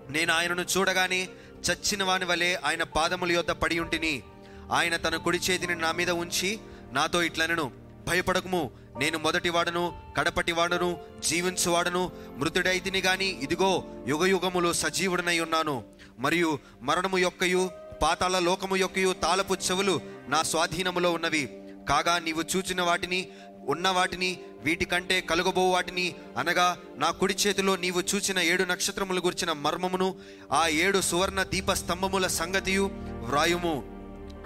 నేను 0.10 0.34
ఆయనను 0.34 0.62
చూడగానే 0.62 1.29
చచ్చిన 1.72 2.03
వాని 2.03 2.25
వలె 2.25 2.56
ఆయన 2.56 2.84
పాదముల 2.84 3.32
యొద్ద 3.32 3.51
పడి 3.51 3.79
ఉంటిని. 3.79 4.24
ఆయన 4.72 4.98
తన 4.98 5.15
కుడి 5.15 5.38
చేతిని 5.38 5.75
నా 5.75 5.91
మీద 5.91 6.10
ఉంచి 6.10 6.60
నాతో 6.91 7.24
ఇట్లనెను. 7.24 7.72
భయపడకుము 8.08 8.72
నేను 8.98 9.17
మొదటి 9.17 9.50
వాడను 9.50 10.01
కడపటి 10.17 10.51
వాడను 10.51 10.98
జీవించువాడను. 11.20 12.12
మృతుడైతిని 12.38 13.00
గాని 13.00 13.27
ఇదిగో 13.27 13.84
యుగయుగములు 14.08 14.74
సజీవుడనై 14.74 15.39
ఉన్నాను. 15.39 15.84
మరియు 16.20 16.60
మరణము 16.82 17.17
యొక్కయు 17.17 17.70
పాతాళ 18.01 18.39
లోకము 18.39 18.75
యొక్కయు 18.75 19.13
తాళపు 19.13 19.53
చెవులు 19.53 20.01
నా 20.27 20.44
స్వాధీనములో 20.44 21.12
ఉన్నవి. 21.12 21.60
కాగా 21.89 22.20
నీవు 22.20 22.44
చూచిన 22.56 22.82
వాటిని 22.82 23.27
ఉన్న 23.68 23.88
వాటిని 23.88 24.38
వీటికంటే 24.66 25.22
కలుగబో 25.22 25.72
వాటిని 25.72 26.16
అనగా 26.38 26.78
నా 26.98 27.12
కుడి 27.12 27.34
చేతిలో 27.34 27.76
నీవు 27.76 28.04
చూచిన 28.16 28.40
ఏడు 28.40 28.64
నక్షత్రములు 28.64 29.22
గురిచిన 29.22 29.52
మర్మమును 29.52 30.16
ఆ 30.52 30.68
ఏడు 30.68 31.02
సువర్ణ 31.02 31.44
దీప 31.44 31.72
స్తంభముల 31.72 32.28
సంగతియు 32.28 32.92
వ్రాయుము. 33.26 33.84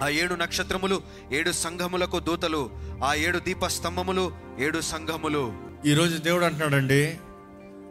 ఆ 0.02 0.08
ఏడు 0.08 0.34
నక్షత్రములు 0.34 1.02
ఏడు 1.32 1.52
సంఘములకు 1.52 2.18
దూతలు 2.18 2.70
ఆ 3.04 3.14
ఏడు 3.14 3.38
దీప 3.38 3.66
స్తంభములు 3.66 4.32
ఏడు 4.58 4.80
సంఘములు. 4.80 5.52
ఈరోజు 5.86 6.16
దేవుడు 6.16 6.44
అంటున్నాడండి 6.44 7.16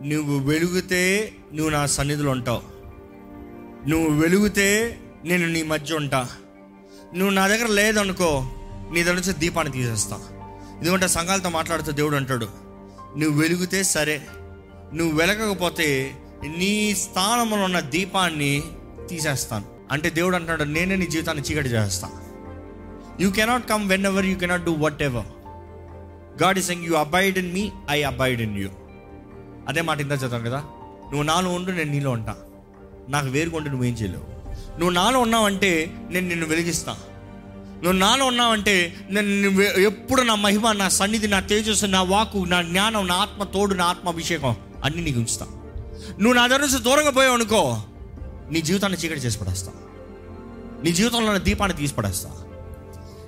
నువ్వు 0.04 0.40
వెలుగుతే 0.40 1.34
నువ్వు 1.54 1.72
నా 1.72 1.86
సన్నిధిలో 1.86 2.32
ఉంటావు. 2.32 2.62
నువ్వు 3.90 4.22
వెలుగుతే 4.22 5.00
నేను 5.26 5.48
నీ 5.48 5.64
మధ్య 5.64 5.96
ఉంటా. 5.96 6.30
నువ్వు 7.14 7.34
నా 7.34 7.48
దగ్గర 7.48 7.68
లేదనుకో 7.68 8.30
నీ 8.94 9.04
దగ్గర 9.04 9.16
నుంచి 9.16 9.34
దీపాన్ని 9.34 9.74
తీసేస్తాను 9.74 10.41
ఎందుకంటే 10.82 11.08
సంఘాలతో 11.08 11.50
మాట్లాడుతూ 11.50 11.92
దేవుడు 11.92 12.16
అంటాడు 12.16 12.48
నువ్వు 13.18 13.42
వెలుగుతే 13.42 13.84
సరే 13.84 14.22
నువ్వు 14.94 15.18
వెలగకపోతే 15.18 16.16
నీ 16.58 16.96
స్థానంలో 16.96 17.64
ఉన్న 17.64 17.80
దీపాన్ని 17.80 18.64
తీసేస్తాను. 19.10 19.66
అంటే 19.92 20.10
దేవుడు 20.10 20.36
అంటాడు 20.36 20.64
నేనే 20.64 20.96
నీ 20.96 21.06
జీవితాన్ని 21.06 21.44
చీకటి 21.44 21.70
చేస్తాను 21.70 22.14
you 23.24 23.32
cannot 23.32 23.70
come 23.70 23.90
whenever 24.06 24.26
you 24.26 24.36
cannot 24.36 24.64
do 24.64 24.74
whatever 25.02 25.26
God 26.44 26.58
is 26.58 26.68
saying 26.68 26.86
you 26.86 26.94
abide 26.94 27.38
in 27.38 27.54
me 27.54 27.72
I 27.90 28.04
abide 28.04 28.42
in 28.42 28.58
you 28.58 28.70
అదే 29.68 29.82
మాట 29.82 30.02
ఇంత 30.02 30.12
చదువుతాం 30.12 30.44
కదా 30.44 30.58
నువ్వు 31.04 31.24
నాలో 31.24 31.50
ఉండు 31.54 31.72
నేను 31.72 31.92
నీలో 31.92 32.12
ఉంటా. 32.12 32.36
నాకు 33.10 33.28
వేరుకుంటే 33.28 33.70
నువ్వేం 33.70 33.94
చేయలేవు. 33.94 34.24
నువ్వు 34.80 34.90
నాలో 34.90 35.20
ఉన్నావంటే 35.20 35.92
నేను 36.10 36.28
నిన్ను 36.28 36.46
వెలిగిస్తాను 36.46 37.11
నువ్వు 37.84 38.00
నాలో 38.00 38.26
ఉన్నావంటే 38.26 39.08
నేను 39.10 39.62
ఎప్పుడు 39.62 40.22
నా 40.22 40.36
మహిమ 40.36 40.72
నా 40.72 40.90
సన్నిధి 40.90 41.28
నా 41.28 41.40
తేజస్సు 41.40 41.86
నా 41.86 42.02
వాకు 42.02 42.38
నా 42.38 42.62
జ్ఞానం 42.62 43.08
నా 43.08 43.16
ఆత్మ 43.16 43.44
తోడు 43.44 43.74
నా 43.74 43.86
ఆత్మ 43.86 44.10
అభిషేకం 44.10 44.56
అన్నీ 44.84 45.02
నీకు 45.02 45.20
ఉంచుతా. 45.20 45.46
నువ్వు 46.20 46.34
నా 46.34 46.48
దగ్గర 46.48 46.60
నుంచి 46.60 46.84
దూరంగా 46.84 47.10
పోయావు 47.10 47.34
అనుకో 47.34 47.82
నీ 48.52 48.62
జీవితాన్ని 48.62 49.00
చీకటి 49.00 49.20
చేసి 49.20 49.40
పడేస్తా. 49.40 49.72
నీ 50.84 50.92
జీవితంలో 50.92 51.28
ఉన్న 51.28 51.38
దీపాన్ని 51.38 51.78
తీసి 51.78 51.94
పడేస్తా. 51.94 52.30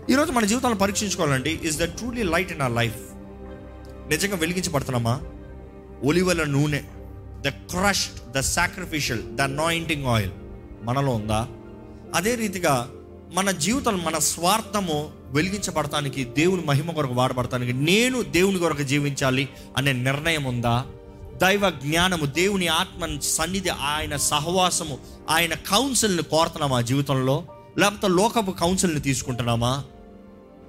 ఈరోజు 0.09 0.31
మన 0.31 0.45
జీవితాలను 0.45 0.77
పరీక్షించుకోవాలండి. 0.77 1.59
Is 1.63 1.77
the 1.77 1.83
truly 1.83 2.23
light 2.23 2.51
in 2.51 2.61
our 2.61 2.71
life 2.71 2.95
నిజంగా 4.09 4.35
వెలిగించబడుతున్నామా? 4.35 5.21
ఒలివల 6.03 6.43
నూనె 6.43 6.81
the 7.41 7.47
crushed 7.49 8.31
the 8.31 8.39
sacrificial 8.39 9.21
the 9.21 9.41
anointing 9.41 10.05
oil 10.05 10.31
మనలో 10.83 11.11
ఉందా? 11.11 11.47
అదే 12.15 12.35
రీతిగా 12.35 12.89
మన 13.33 13.51
జీవితం 13.51 14.03
మన 14.03 14.17
స్వార్థము 14.17 15.11
వెలిగించబడటానికి 15.31 16.23
దేవుని 16.23 16.63
మహిమ 16.63 16.91
కొరకు 16.91 17.13
వాడబడటానికి 17.13 17.73
నేను 17.73 18.21
దేవుని 18.21 18.59
కొరకు 18.59 18.83
జీవించాలి 18.83 19.49
అనే 19.77 19.91
నిర్ణయం 19.91 20.43
ఉందా? 20.43 20.85
దైవ 21.41 21.69
జ్ఞానము 21.69 22.25
దేవుని 22.25 22.67
ఆత్మ 22.67 23.19
సన్నిధి 23.21 23.69
ఆయన 23.69 24.15
సహవాసము 24.15 24.97
ఆయన 25.29 25.53
కౌన్సిల్ని 25.53 26.23
కోరుతున్నామా 26.23 26.81
జీవితంలో? 26.81 27.47
లేకపోతే 27.77 28.07
లోకపు 28.07 28.51
కౌన్సిల్ని 28.51 28.99
తీసుకుంటున్నామా? 28.99 29.83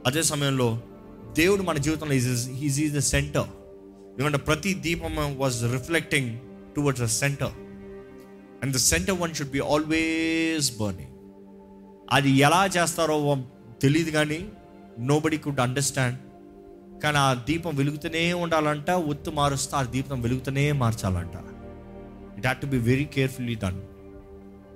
అదే 0.07 0.23
సమయంలో 0.23 0.79
దేవుడు 1.33 1.63
మన 1.63 1.77
జీవితంలో 1.77 2.15
is 2.15 2.49
is 2.49 2.81
is 2.81 2.95
the 2.95 2.99
centre 2.99 3.49
ఎందుకంటే 4.11 4.39
ప్రతి 4.39 4.75
దీపం 4.75 5.39
was 5.39 5.73
reflecting 5.73 6.39
towards 6.77 7.03
the 7.03 7.07
centre 7.07 7.53
and 8.63 8.75
the 8.75 8.77
centre 8.77 9.21
one 9.21 9.35
should 9.35 9.51
be 9.51 9.59
always 9.59 10.79
burning 10.79 11.14
అది 12.13 12.31
ఎలా 12.31 12.67
చేస్తారో 12.67 13.37
తెలియదు 13.83 14.11
కానీ 14.11 14.49
నోబడి 14.99 15.37
కుడ్ 15.37 15.61
అండర్స్టాండ్ 15.61 16.19
కానీ 17.01 17.17
ఆ 17.17 17.35
దీపం 17.35 17.77
వెలుగుతూనే 17.77 18.33
ఉండాలంట 18.33 18.91
ఒత్తు 18.91 19.31
మారుస్తా 19.31 19.79
ఆ 19.79 19.83
దీపం 19.83 20.23
వెలుగుతూనే 20.23 20.73
మార్చాలంట. 20.73 21.35
It 22.37 22.47
had 22.47 22.61
to 22.61 22.67
be 22.67 22.79
very 22.79 23.05
carefully 23.05 23.55
done 23.55 23.81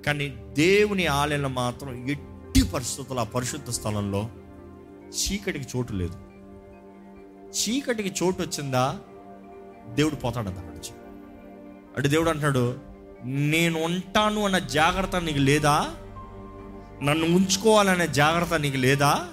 కానీ 0.05 0.27
దేవుని 0.57 1.05
ఆలయంలో 1.05 1.49
మాత్రం 1.49 2.09
ఎట్టి 2.09 2.63
పరిస్థితులు 2.73 3.19
ఆ 3.19 3.23
పరిశుద్ధ 3.23 3.69
స్థలంలో 3.69 4.29
చీకటికి 5.09 5.77
చోటు 5.77 5.93
లేదు. 5.93 6.17
చీకటికి 7.49 8.13
చోటు 8.23 8.41
వచ్చిందా? 8.41 8.99
దేవుడు 9.95 10.15
పోతాడు 10.15 10.49
అక్కడి 10.49 10.67
నుంచి 10.67 10.91
అంటే 11.97 12.09
దేవుడు 12.09 12.29
అంటున్నాడు 12.29 12.75
నేను 13.25 13.83
ఉంటాను 13.83 14.45
అన్న 14.45 14.59
జాగ్రత్త 14.59 15.15
నీకు 15.15 15.39
లేదా? 15.39 15.95
నన్ను 17.03 17.35
ఉంచుకోవాలనే 17.35 18.07
జాగ్రత్త 18.07 18.53
నీకు 18.53 18.77
లేదా? 18.77 19.27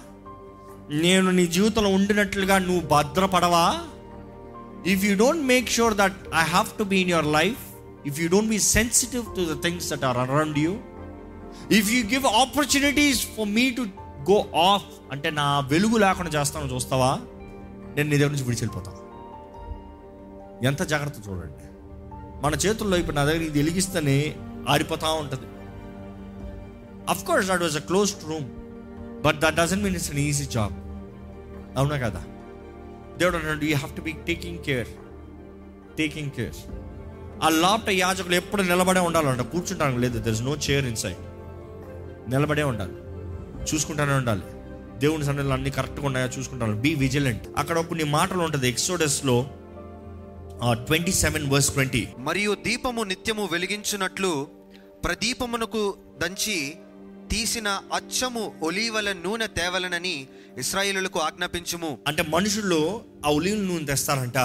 నేను 0.90 1.30
నీ 1.30 1.46
జీవితంలో 1.46 1.88
ఉండినట్లుగా 1.88 2.58
నువ్వు 2.58 2.88
భద్రపడవా? 2.88 3.78
If 4.86 5.04
you 5.04 5.16
don't 5.16 5.42
make 5.42 5.68
sure 5.68 5.94
that 5.94 6.18
I 6.34 6.44
have 6.44 6.78
to 6.78 6.82
be 6.82 7.00
in 7.00 7.10
your 7.10 7.26
life 7.26 7.58
if 8.06 8.20
you 8.20 8.28
don't 8.28 8.48
be 8.48 8.58
sensitive 8.58 9.36
to 9.36 9.54
the 9.54 9.62
things 9.62 9.90
that 9.90 10.04
are 10.04 10.18
around 10.18 10.58
you 10.58 10.72
if 11.70 11.90
you 11.90 12.04
give 12.04 12.26
opportunities 12.26 13.26
for 13.26 13.48
me 13.48 13.70
to 13.70 13.82
go 14.30 14.38
off 14.58 14.84
అంటే 15.12 15.30
నా 15.30 15.60
వెలుగు 15.60 15.96
లేకుండా 15.96 16.30
చేస్తాను 16.40 16.74
చూస్తావా? 16.74 17.18
నేను 17.96 18.08
నీ 18.08 18.16
దగ్గర 18.16 18.30
నుంచి 18.30 18.44
విడిచి 18.44 18.64
వెళ్ళిపోతాను 18.64 19.02
ఎంత 20.66 20.82
జాగ్రత్త 20.82 21.28
చూడండి. 21.28 21.64
మన 22.42 22.54
చేతుల్లో 22.54 22.96
ఇప్పుడు 22.96 23.16
నా 23.16 23.24
దగ్గర 23.24 23.42
ఇది 23.42 23.58
వెలిగిస్తేనే 23.58 24.36
ఆరిపోతూ 24.68 25.14
ఉంటుంది. 25.14 25.46
Of 27.10 27.24
course 27.24 27.48
that 27.48 27.62
was 27.62 27.76
a 27.76 27.80
closed 27.80 28.24
room 28.28 28.46
but 29.22 29.40
that 29.40 29.54
doesn't 29.54 29.82
mean 29.82 29.94
it's 29.94 30.10
an 30.10 30.18
easy 30.18 30.44
job 30.44 30.74
అవునా 31.78 31.96
కదా? 31.98 32.22
దేవుడు 33.16 33.36
అన్నాడు 33.36 33.64
you 33.64 33.76
have 33.76 33.96
to 33.96 34.00
be 34.00 34.12
taking 34.12 34.58
care 34.58 34.88
taking 35.98 36.30
care 36.30 36.58
ఆ 37.42 37.48
లోపట 37.48 37.88
యాజకులు 37.90 38.34
ఎప్పుడు 38.34 38.62
నిలబడే 38.62 39.00
ఉండాలంట. 39.00 39.40
కూర్చుంటానికి 39.40 39.98
లేదు. 40.00 40.18
There 40.18 40.32
is 40.32 40.42
no 40.42 40.56
chair 40.56 40.84
inside 40.96 41.22
నిలబడే 42.30 42.62
ఉండాలి. 42.62 42.94
చూసుకుంటానే 43.70 44.12
ఉండాలి. 44.12 44.42
దేవుని 44.98 45.24
సన్నిధిలో 45.24 45.54
అన్ని 45.54 45.70
కరెక్ట్గా 45.70 46.06
ఉన్నాయా? 46.06 46.26
చూసుకుంటాను. 46.26 46.80
బీ 46.80 46.94
విజిలెంట్ 46.94 47.42
అక్కడ 47.56 47.80
కొన్ని 47.80 48.04
మాటలు 48.04 48.38
ఉంటుంది. 48.38 48.68
ఎక్సోడస్లో 48.68 49.50
ట్వంటీ 50.72 51.12
సెవెన్ 51.12 51.50
వర్స్ 51.50 51.70
ట్వంటీ 51.70 52.08
మరియు 52.18 52.54
దీపము 52.54 53.04
నిత్యము 53.04 53.48
వెలిగించినట్లు 53.52 54.46
ప్రదీపమునకు 55.04 55.94
దంచి 56.22 56.74
తీసిన 57.30 57.68
అచ్చము 57.92 58.52
ఒలీవల 58.62 59.12
నూనె 59.12 59.46
తేవలనని 59.46 60.26
ఇస్రాయేలులకు 60.58 61.18
ఆజ్ఞాపించుము. 61.18 61.98
అంటే 62.06 62.22
మనుషులు 62.22 63.02
ఆ 63.26 63.30
ఒలీవల 63.30 63.60
నూనె 63.60 63.84
తెస్తారంట 63.84 64.38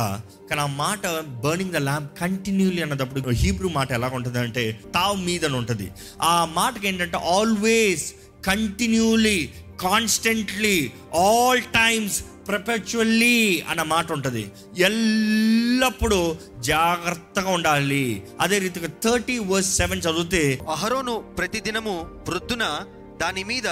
కానీ 0.50 0.62
ఆ 0.62 0.66
మాట 0.66 1.02
బర్నింగ్ 1.46 1.72
ద 1.72 1.76
ల్యాంప్ 1.76 2.20
కంటిన్యూలీ 2.20 2.82
అన్నప్పుడు 2.82 3.30
హీబ్రూ 3.30 3.70
మాట 3.70 3.92
ఎలా 3.92 4.08
ఉంటుంది 4.08 4.40
అంటే 4.40 4.80
తావ్ 4.94 5.18
మీద 5.26 5.46
ఉంటుంది 5.46 5.92
ఆ 6.22 6.46
మాటకి 6.46 6.88
ఏంటంటే 6.88 7.18
always 7.18 8.14
continuously 8.46 9.50
constantly 9.80 10.92
all 11.16 11.62
times 11.62 12.24
perpetually 12.52 13.62
అన్న 13.70 13.82
మాట 13.84 14.12
ఉంటుంది. 14.12 14.52
ఎల్లప్పుడూ 14.78 16.36
జాగ్రత్తగా 16.60 17.50
ఉండాలి. 17.50 18.24
అదే 18.42 18.60
రీతిగా 18.60 18.88
థర్టీ 19.04 19.40
వర్స్ 19.40 19.78
సెవెన్ 19.78 20.02
చదివితే 20.02 20.60
అహరోను 20.70 21.16
ప్రతిదినము 21.38 21.96
ప్రొద్దున 22.28 22.80
దాని 23.22 23.44
మీద 23.44 23.64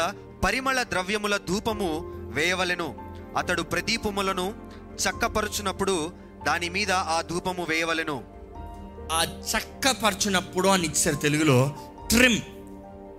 పరిమళ 0.43 0.83
ద్రవ్యముల 0.83 1.37
ధూపము 1.37 1.89
వేయవలెను. 2.33 2.95
అతడు 3.37 3.61
ప్రదీపములను 3.61 4.53
చక్కపరుచునప్పుడు 5.03 6.11
దాని 6.47 6.69
మీద 6.69 6.91
ఆ 6.91 7.21
ధూపము 7.21 7.65
వేయవలెను. 7.69 8.23
ఆ 9.11 9.23
చక్కపరచినప్పుడు 9.23 10.67
అని 10.67 10.85
ఇచ్చారు 10.85 11.15
తెలుగులో 11.15 11.75
ట్రిమ్ 12.09 12.41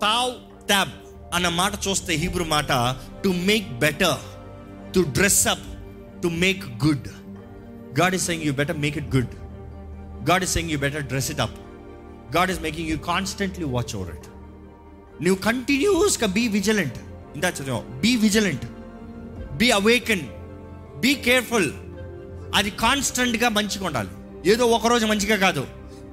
తావ్ 0.03 0.35
ట్యాబ్ 0.67 0.91
అన్న 1.35 1.49
మాట 1.49 1.73
చూస్తే 1.89 2.13
హీబ్రూ 2.15 2.45
మాట 2.45 2.97
to 3.25 3.29
make 3.29 3.79
better 3.79 4.40
to 4.95 5.01
dress 5.17 5.47
up 5.53 5.67
to 6.23 6.29
make 6.45 6.63
good 6.87 7.09
God 8.01 8.15
is 8.15 8.27
saying 8.31 8.45
you 8.49 8.53
better 8.61 8.79
make 8.79 8.99
it 8.99 9.11
good 9.17 9.35
God 10.31 10.43
is 10.47 10.53
saying 10.57 10.73
you 10.75 10.79
better 10.79 11.05
dress 11.13 11.31
it 11.31 11.41
up 11.47 11.57
God 12.37 12.51
is 12.51 12.61
making 12.61 12.89
you 12.89 12.99
constantly 13.13 13.65
watch 13.77 13.95
over 13.97 14.11
it 14.17 14.29
నువ్వు 15.25 15.39
కంటిన్యూస్గా 15.43 16.27
be 16.39 16.49
vigilant 16.49 16.99
ఇందా 17.37 17.49
చదివాం 17.49 18.01
be 18.01 18.17
vigilant 18.17 18.67
be 19.61 19.71
awaken 19.71 20.25
be 21.01 21.15
careful 21.15 21.71
అది 22.59 22.71
కాన్స్టెంట్గా 22.71 23.49
మంచిగా 23.49 23.85
ఉండాలి. 23.87 24.13
ఏదో 24.51 24.65
ఒకరోజు 24.67 25.07
మంచిగా 25.07 25.37
కాదు. 25.37 25.63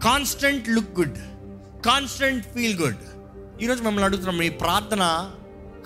Constant 0.03 0.65
look 0.69 0.91
good 0.99 1.17
constant 1.85 2.45
feel 2.45 2.75
good 2.81 3.03
ఈరోజు 3.63 3.81
మిమ్మల్ని 3.83 4.05
అడుగుతున్నాం 4.05 4.37
మీ 4.37 4.49
ప్రార్థన 4.49 5.03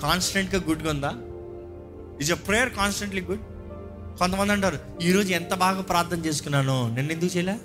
కాన్స్టెంట్గా 0.02 0.60
గుడ్గా 0.70 0.90
ఉందా? 0.90 1.12
Is 2.20 2.32
a 2.32 2.36
prayer 2.36 2.70
constantly 2.70 3.22
good 3.22 3.40
కొంతమంది 4.18 4.54
అంటారు 4.54 4.80
ఈరోజు 5.02 5.34
ఎంత 5.34 5.54
బాగా 5.54 5.82
ప్రార్థన 5.82 6.20
చేసుకున్నాను 6.20 6.88
నిన్న 6.96 7.12
ఎందుకు 7.12 7.38
చేయలే? 7.38 7.56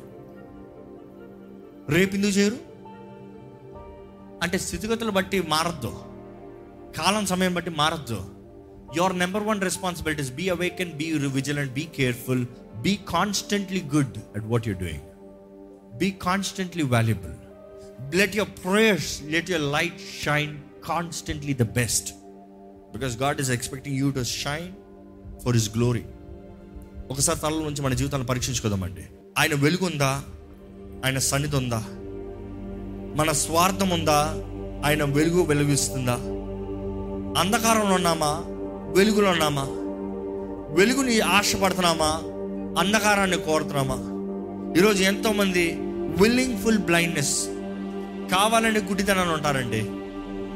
రేపు 1.88 2.14
ఎందుకు 2.14 2.32
చేయరు? 2.32 2.56
అంటే 4.42 4.59
స్థితిగతులు 4.59 5.11
బట్టి 5.11 5.40
మారద్దు. 5.40 5.92
కాలం 6.98 7.26
సమయం 7.26 7.54
బట్టి 7.54 7.70
మారద్దు. 7.70 8.37
Your 8.96 9.18
number 9.18 9.42
one 9.42 9.61
responsibilities 9.61 10.32
be 10.32 10.48
awaken 10.48 10.92
be 10.92 11.12
vigilant 11.12 11.72
be 11.72 11.88
careful 11.96 12.46
be 12.82 12.98
constantly 13.09 13.82
good 13.94 14.18
at 14.37 14.44
what 14.44 14.68
you're 14.68 14.78
doing 14.78 15.02
be 15.98 16.11
constantly 16.11 16.82
valuable 16.82 17.35
let 18.14 18.37
your 18.37 18.50
prayers 18.50 19.22
let 19.22 19.50
your 19.50 19.72
light 19.72 20.00
shine 20.24 20.61
constantly 20.87 21.54
the 21.54 21.62
best 21.62 22.14
because 22.96 23.16
God 23.16 23.40
is 23.40 23.50
expecting 23.50 23.96
you 23.96 24.11
to 24.11 24.22
shine 24.22 24.72
for 25.44 25.52
his 25.52 25.76
glory 25.76 26.04
ఒకసారి 27.11 27.38
తల 27.38 27.48
నుంచి 27.48 27.82
మన 27.82 27.94
జీవితాన్ని 27.94 28.28
పరీక్షించుకోదామండి. 28.28 29.00
ఆయన 29.38 29.54
వెలుగుందా? 29.54 30.22
ఆయన 31.04 31.18
సన్నిధి 31.18 31.56
ఉందా? 31.56 31.85
మన 33.16 33.32
స్వార్థం 33.32 33.90
ఉందా? 33.90 34.32
ఆయన 34.85 35.04
వెలుగు 35.04 35.42
వెలుగుస్తుందా? 35.42 36.12
అంధకారంలో 37.40 37.94
ఉన్నామా? 37.94 38.42
వెలుగులో 38.96 39.30
ఉన్నామా? 39.30 39.66
వెలుగుని 40.78 41.20
ఆశపడుతున్నామా? 41.20 42.22
అంధకారాన్ని 42.80 43.37
కోరుతున్నామా? 43.37 43.98
ఈరోజు 44.80 45.02
ఎంతోమంది 45.02 45.76
విల్లింగ్ 46.22 46.59
ఫుల్ 46.59 46.78
బ్లైండ్నెస్ 46.78 47.46
కావాలని 48.35 48.78
గుడ్డితనాలు 48.78 49.32
ఉంటారండి. 49.32 49.82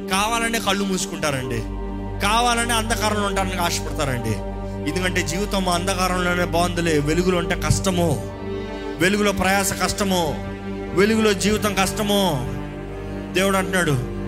కావాలనే 0.08 0.58
కళ్ళు 0.58 0.84
మూసుకుంటారండి. 0.84 1.79
కావాలని 2.22 2.72
అంధకారంలో 2.72 3.26
ఉండడానికి 3.26 3.56
ఆశపడతారండి. 3.56 4.50
ఎందుకంటే 4.90 5.22
జీవితం 5.22 5.68
అంధకారంలోనే 5.68 6.44
బాగుందిలే. 6.44 6.98
వెలుగులో 6.98 7.38
ఉంటే 7.38 7.54
కష్టము. 7.54 8.22
వెలుగులో 9.00 9.32
ప్రయాస 9.32 9.82
కష్టము. 9.82 10.34
వెలుగులో 10.96 11.32
జీవితం 11.32 11.74
కష్టము. 11.74 12.48
దేవుడు 13.34 13.56
అంటున్నాడు 13.56 14.20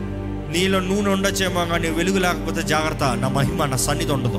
నీలో 0.53 0.81
నూనె 0.81 1.11
ఉండొచ్చేమో 1.11 1.65
కానీ 1.65 1.91
వెలుగు 1.91 2.19
లేకపోతే 2.19 2.63
జాగ్రత్త. 2.63 3.05
నా 3.05 3.29
మహిమ 3.29 3.65
నా 3.65 3.77
సన్నిధి 3.77 4.13
ఉండదు. 4.13 4.39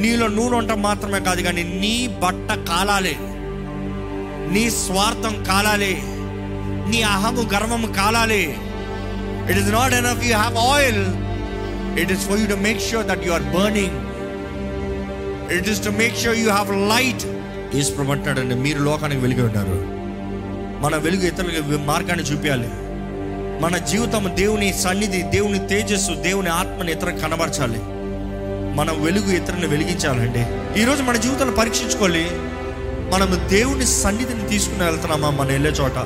నీలో 0.00 0.26
నూనె 0.26 0.56
ఉండటం 0.56 0.82
మాత్రమే 0.82 1.20
కాదు 1.20 1.42
కానీ 1.42 1.62
నీ 1.62 2.20
బట్ట 2.22 2.68
కాలాలి. 2.70 3.16
నీ 4.52 4.70
స్వార్థం 4.70 5.44
కాలాలి. 5.44 6.02
నీ 6.90 7.02
అహము 7.02 7.42
గర్వము 7.42 7.86
కాలాలి. 7.86 8.58
It 9.50 9.58
is 9.58 9.72
not 9.72 9.94
enough 9.94 10.24
you 10.24 10.36
have 10.36 10.56
oil 10.56 11.27
it 11.98 12.12
is 12.12 12.20
for 12.20 12.40
you 12.40 12.46
to 12.46 12.54
make 12.54 12.82
sure 12.82 13.06
that 13.06 13.26
you 13.26 13.32
are 13.32 13.42
burning 13.42 14.08
it 15.52 15.68
is 15.68 15.84
to 15.84 15.90
make 15.90 16.18
sure 16.18 16.38
you 16.38 16.50
have 16.50 16.70
light 16.70 17.22
is 17.76 17.96
ప్రమంటాడండి 17.96 18.54
మీరు 18.54 18.78
లోకానికి 18.78 19.20
వెలిగి 19.20 19.42
ఉన్నారు. 19.42 19.98
మన 20.84 20.96
వెలుగు 20.96 21.22
ఇతరులకు 21.22 21.84
మార్గాన్ని 21.84 22.24
చూపించాలి 22.24 22.68
మన 23.62 23.76
జీవితం 23.76 24.32
దేవుని 24.34 24.72
సన్నిధి 24.72 25.22
దేవుని 25.22 25.68
తేజస్సు 25.68 26.12
దేవుని 26.12 26.48
ఆత్మని 26.48 26.92
ఇతర 26.92 27.10
కనబరచాలి. 27.10 27.78
మనం 28.74 29.04
వెలుగు 29.04 29.30
ఇతరుని 29.30 29.66
వెలిగించాలండి. 29.66 30.42
ఈరోజు 30.82 31.02
మన 31.02 31.16
జీవితాన్ని 31.16 31.56
పరీక్షించుకోవాలి. 31.56 32.26
మనం 33.12 33.48
దేవుని 33.48 33.86
సన్నిధిని 33.86 34.48
తీసుకుని 34.48 34.84
వెళ్తున్నామా 34.84 35.30
మన 35.30 35.46
వెళ్ళే 35.46 35.70
చోట 35.70 35.96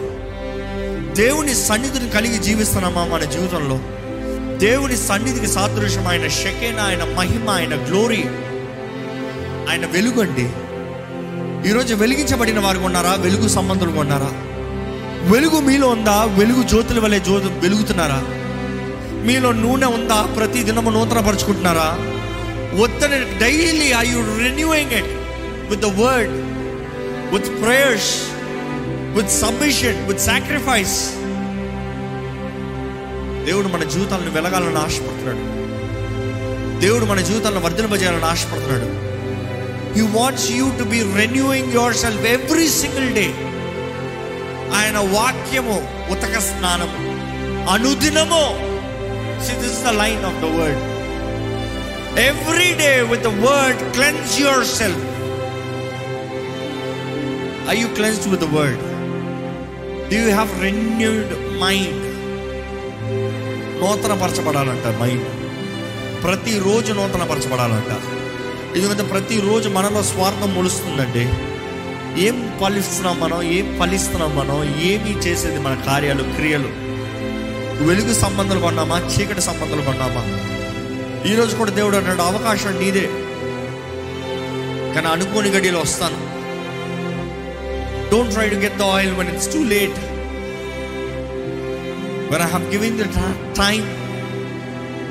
దేవుని 1.16 1.54
సన్నిధిని 1.54 2.10
కలిగి 2.10 2.38
జీవిస్తున్నామా 2.38 3.04
మన 3.04 3.24
జీవితంలో? 3.24 3.80
దేవుని 4.62 4.96
సన్నిధికి 4.96 5.46
సాదృశ్యం 5.46 6.06
ఆయన 6.08 6.28
షకేన 6.28 6.80
ఆయన 6.80 7.04
మహిమ 7.04 7.50
ఆయన 7.50 7.74
గ్లోరీ 7.74 8.22
ఆయన 9.70 9.86
వెలుగండి 9.86 10.46
ఈరోజు 11.68 11.94
వెలిగించబడిన 11.94 12.60
వారు 12.60 12.78
ఉన్నారా? 12.78 13.14
వెలుగు 13.14 13.48
సంబంధులు 13.48 13.98
ఉన్నారా? 13.98 14.30
వెలుగు 15.22 15.60
మీలో 15.60 15.88
ఉందా? 15.88 16.24
వెలుగు 16.24 16.62
జ్యోతుల 16.62 16.98
వలె 16.98 17.18
జ్యోతి 17.18 17.46
వెలుగుతున్నారా? 17.46 18.20
మీలో 19.26 19.52
నూనె 19.52 19.86
ఉందా? 19.86 20.28
ప్రతి 20.36 20.62
దినము 20.62 20.90
నూతన 20.90 21.20
పరుచుకుంటున్నారా 21.20 21.88
వద్దని 22.82 23.38
daily 23.38 23.88
I 23.92 24.04
you 24.06 24.20
renewing 24.42 24.92
it 24.92 25.10
with 25.70 25.80
the 25.80 25.90
word 26.02 26.34
with 27.34 27.62
prayers 27.62 28.12
with 29.16 29.30
submission 29.30 30.08
with 30.08 30.20
sacrifice. 30.20 30.96
దేవుడు 33.46 33.68
మన 33.74 33.84
జీవితాలను 33.92 34.32
వెలగాలని 34.36 34.80
ఆశపడుతున్నాడు. 34.86 35.44
దేవుడు 36.82 37.04
మన 37.04 37.20
జీవితాలను 37.28 37.62
వర్ధనపజేయాలని 37.64 38.28
ఆశపడుతున్నాడు. 38.32 38.88
He 39.96 40.02
wants 40.18 40.48
you 40.58 40.66
to 40.80 40.84
be 40.92 41.00
renewing 41.20 41.72
your 41.78 41.96
self 42.02 42.24
every 42.36 42.66
single 42.82 43.10
day 43.18 43.26
ఆయన 44.78 44.98
వాక్యము 45.16 45.76
ఉతక 46.12 46.36
స్నానము 46.48 47.00
అనుదినము 47.72 48.44
this 49.62 49.80
the 49.86 49.92
line 50.02 50.24
of 50.30 50.38
the 50.44 50.48
word. 50.58 50.82
Every 52.30 52.70
day 52.82 52.90
with 53.12 53.24
the 53.28 53.32
word 53.46 53.82
cleanse 53.96 54.32
your 54.44 54.64
self 54.78 55.04
I 57.72 57.76
you 57.82 57.90
cleansed 57.98 58.30
with 58.34 58.44
the 58.46 58.50
word 58.58 58.82
do 60.10 60.16
you 60.20 60.28
have 60.30 60.50
renewed 60.68 61.32
mind 61.64 62.01
నూతనపరచబడాలంట 63.82 65.00
mind 65.00 65.24
ప్రతిరోజు 66.22 66.92
నూతనపరచబడాలంట 66.92 67.90
ఎందుకంటే 68.76 69.02
ప్రతిరోజు 69.02 69.68
మనలో 69.68 70.02
స్వార్థం 70.02 70.54
ములుస్తుందండి. 70.54 71.28
ఏం 72.26 72.58
ఫలిస్తున్నాం 72.64 73.20
మనం? 73.20 73.42
ఏం 73.42 73.76
ఫలిస్తున్నాం 73.80 74.36
మనం? 74.36 74.80
ఏమి 74.80 75.18
చేసేది 75.18 75.58
మన 75.58 75.74
కార్యాలు 75.86 76.22
క్రియలు? 76.22 76.68
వెలుగు 77.84 78.14
సంబంధాలు 78.14 78.60
కొన్నామా? 78.60 78.98
చీకటి 78.98 79.40
సంబంధాలు 79.40 79.82
కొన్నామా? 79.82 80.24
ఈరోజు 81.32 81.56
కూడా 81.56 81.70
దేవుడు 81.70 81.96
అన్నాడు 81.96 82.22
అవకాశం 82.22 82.78
నీదే. 82.78 83.06
కానీ 84.94 85.06
అనుకోని 85.06 85.48
గడియలు 85.50 85.78
వస్తాను. 85.78 86.16
Don't 88.10 88.32
try 88.32 88.48
to 88.48 88.54
get 88.54 88.76
the 88.76 88.82
oil 88.82 89.12
when 89.12 89.28
it's 89.28 89.52
too 89.52 89.64
late 89.64 90.11
when 92.32 92.42
I 92.42 92.46
have 92.46 92.70
giving 92.70 92.98
the 92.98 93.02
time 93.58 93.84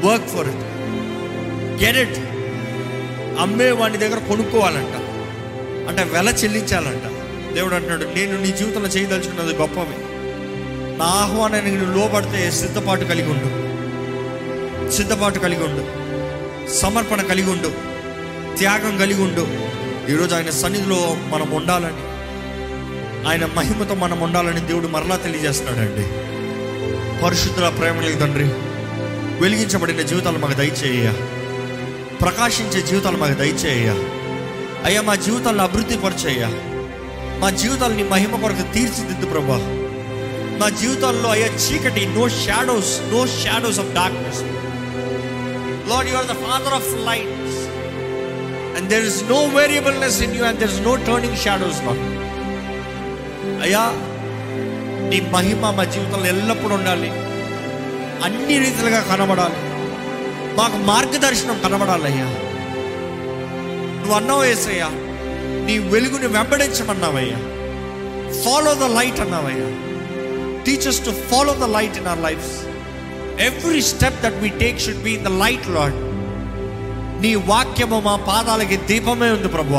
work 0.05 0.27
for 0.27 0.47
it 0.47 0.57
get 1.83 1.97
it 1.97 2.19
అమ్మే 3.39 3.71
వాడి 3.71 3.97
దగ్గర 3.97 4.19
కొనుక్కోవాలంట. 4.19 4.95
అంటే 5.89 6.03
వెల 6.03 6.29
చెల్లించాలంట. 6.29 7.01
దేవుడు 7.53 7.75
అంటున్నాడు 7.75 8.03
నేను 8.03 8.41
నీ 8.41 8.51
జీవితంలో 8.51 8.87
చేయదలుచుకున్నది 8.87 9.55
గొప్పవి. 9.55 9.95
నా 10.97 11.05
ఆహ్వానానికి 11.05 11.75
నువ్వు 11.75 11.99
లోపడితే 11.99 12.51
సిద్ధపాటు 12.51 13.03
కలిగి 13.03 13.29
ఉండు. 13.31 14.91
సిద్ధపాటు 14.91 15.39
కలిగి 15.39 15.63
ఉండు. 15.63 16.01
సమర్పణ 16.71 17.21
కలిగి 17.21 17.51
ఉండు. 17.51 17.71
త్యాగం 18.57 18.97
కలిగి 18.97 19.21
ఉండు. 19.21 19.47
ఈరోజు 20.11 20.35
ఆయన 20.35 20.49
సన్నిధిలో 20.49 21.17
మనం 21.27 21.51
ఉండాలని 21.51 22.11
ఆయన 23.29 23.45
మహిమతో 23.45 23.95
మనం 23.95 24.19
ఉండాలని 24.19 24.59
దేవుడు 24.59 24.87
మరలా 24.87 25.15
తెలియజేస్తున్నాడండి. 25.15 26.30
పరిశుద్ధుల 27.21 27.67
ప్రేమలకు 27.77 28.17
తండ్రి 28.19 28.47
వెలిగించబడిన 29.41 30.01
జీవితాలు 30.09 30.39
మాకు 30.39 30.53
దయచేయ 30.53 31.05
ప్రకాశించే 32.21 32.81
జీవితాలు 32.89 33.17
మాకు 33.17 33.35
దయచేయ 33.35 33.87
అయ్యా 34.85 35.01
మా 35.01 35.15
జీవితాలను 35.25 35.63
అభివృద్ధి 35.63 35.97
పరిచయ్యా 36.03 36.49
మా 37.41 37.49
జీవితాలని 37.59 38.03
మహిమ 38.05 38.33
కొరకు 38.41 38.65
తీర్చిదిద్దు 38.73 39.27
ప్రభా. 39.31 39.57
మా 40.59 40.67
జీవితాల్లో 40.79 41.29
అయ్యా 41.29 41.47
చీకటి 41.63 42.03
no 42.15 42.23
shadows 42.37 42.91
no 43.11 43.21
shadows 43.37 43.79
of 43.79 43.91
darkness 43.95 44.41
Lord 45.89 46.09
you 46.11 46.17
are 46.17 46.29
the 46.31 46.37
father 46.43 46.75
of 46.79 46.89
lights 47.07 47.59
and 48.75 48.87
there 48.91 49.05
is 49.05 49.21
no 49.29 49.39
variableness 49.55 50.19
in 50.27 50.35
you 50.37 50.45
and 50.45 50.59
there 50.59 50.73
is 50.73 50.81
no 50.83 50.95
turning 51.07 51.39
shadows 51.45 51.81
Lord 51.87 52.05
అయ్యా 53.61 53.83
నీ 55.11 55.19
మహిమ 55.19 55.69
మా 55.69 55.83
జీవితంలో 55.83 56.25
ఎల్లప్పుడూ 56.25 56.75
ఉండాలి. 56.75 57.09
అన్ని 58.23 58.59
రీతిలుగా 58.59 58.99
కనబడాలి. 58.99 59.55
మాకు 60.57 60.77
మార్గదర్శనం 60.77 61.59
కనబడాలయ్యా. 61.59 62.25
నువ్వు 63.99 64.13
అన్నావు 64.13 64.41
వేసయ్యా 64.41 64.89
నీ 65.65 65.77
వెలుగుని 65.77 66.27
వెంబడించమన్నావయ్యా. 66.27 67.37
Follow 68.43 68.73
the 68.73 68.83
light 68.83 69.19
అన్నావయ్యా. 69.19 69.91
Teach us 70.63 71.05
to 71.05 71.11
follow 71.11 71.53
the 71.53 71.63
light 71.63 71.97
in 71.97 72.07
our 72.07 72.23
life 72.23 72.65
every 73.39 73.81
step 73.81 74.21
that 74.21 74.35
we 74.35 74.49
take 74.49 74.81
should 74.81 75.03
be 75.03 75.11
in 75.11 75.23
the 75.23 75.27
light 75.27 75.69
Lord 75.69 75.93
నీ 77.21 77.35
వాక్యము 77.35 77.99
మా 77.99 78.15
పాదాలకి 78.15 78.77
దీపమే 78.77 79.29
ఉంది 79.29 79.47
ప్రభు 79.47 79.73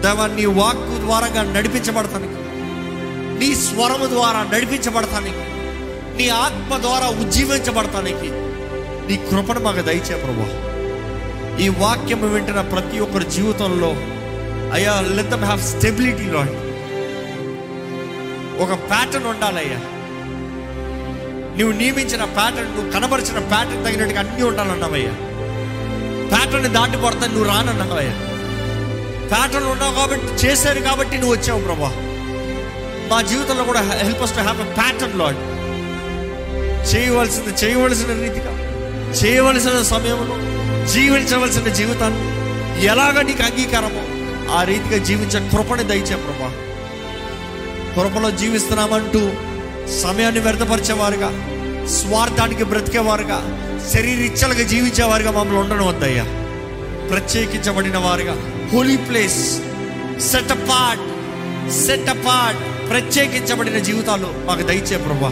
దేవా 0.00 0.26
నీ 0.26 0.46
వాక్కు 0.46 1.00
ద్వారా 1.00 1.42
నడిపించబడతానికి 1.42 2.39
నీ 3.40 3.54
స్వరము 3.56 4.06
ద్వారా 4.06 4.40
నడిపించబడతానికి 4.44 5.44
నీ 6.16 6.28
ఆత్మ 6.38 6.76
ద్వారా 6.76 7.06
ఉజ్జీవించబడతానికి 7.20 8.28
నీ 9.08 9.16
కృపను 9.28 9.60
మాకు 9.60 9.82
దయచే 9.82 10.16
ప్రభు. 10.16 10.44
ఈ 11.62 11.68
వాక్యము 11.78 12.26
వింటున్న 12.26 12.60
ప్రతి 12.72 12.98
ఒక్కరి 12.98 13.24
జీవితంలో 13.30 13.90
అయ్యా 14.72 15.00
let 15.08 15.30
them 15.30 15.44
have 15.44 15.62
stability 15.62 16.26
Lord 16.26 16.52
ఒక 18.60 18.72
ప్యాటర్న్ 18.90 19.26
ఉండాలయ్యా 19.26 19.80
నువ్వు 21.58 21.72
నియమించిన 21.76 22.24
ప్యాటర్న్ 22.36 22.76
నువ్వు 22.76 22.90
కనబరిచిన 22.92 23.38
ప్యాటర్న్ 23.50 23.84
తగినట్టుగా 23.84 24.20
అన్నీ 24.20 24.42
ఉండాలన్నావయ్యా 24.42 25.14
ప్యాటర్న్ 26.30 26.68
దాటి 26.74 26.96
పడతాను 26.96 27.32
నువ్వు 27.34 27.48
రానన్నావయ్యా 27.50 28.14
ప్యాటర్న్ 29.30 29.66
ఉన్నావు 29.66 29.94
కాబట్టి 29.94 30.28
చేశారు 30.44 30.80
కాబట్టి 30.80 31.16
నువ్వు 31.18 31.34
వచ్చావు 31.36 31.60
ప్రభా. 31.60 31.90
మా 33.10 33.22
జీవితంలో 33.22 33.64
కూడా 33.64 33.80
help 33.80 34.22
us 34.22 34.32
to 34.32 34.40
have 34.40 34.60
a 34.60 34.74
pattern 34.74 35.18
Lord 35.18 35.40
చేయవలసింది 36.88 37.64
చేయవలసిన 37.64 38.12
రీతిగా 38.22 38.52
చేయవలసిన 39.12 39.82
సమయంలో 39.82 40.36
జీవించవలసిన 40.86 41.68
జీవితాన్ని 41.72 42.26
ఎలాగ 42.84 43.20
నీకు 43.20 43.42
అంగీకారమో 43.42 44.02
ఆ 44.52 44.62
రీతిగా 44.62 44.98
జీవించే 45.04 45.40
కృపని 45.50 45.84
దయచే 45.84 46.16
ప్రభా. 46.16 46.50
కృపలో 47.94 48.30
జీవిస్తున్నామంటూ 48.30 49.20
సమయాన్ని 50.02 50.40
వ్యర్థపరిచేవారుగా 50.40 51.30
స్వార్థానికి 51.88 52.64
బ్రతికేవారుగా 52.64 53.38
శరీరిచ్చలుగా 53.94 54.62
జీవించేవారుగా 54.62 55.30
మమ్మల్ని 55.30 55.60
ఉండడం 55.60 55.86
వద్దయ్యా. 55.86 56.24
ప్రత్యేకించబడిన 57.10 57.98
వారుగా 57.98 58.34
holy 58.72 58.96
place 58.96 59.40
set 60.30 60.52
apart 60.52 61.06
set 61.70 62.10
apart 62.10 62.90
ప్రత్యేకించబడిన 62.90 63.78
జీవితాలు 63.78 64.46
మాకు 64.46 64.62
దయచే 64.62 64.96
ప్రభా. 64.96 65.30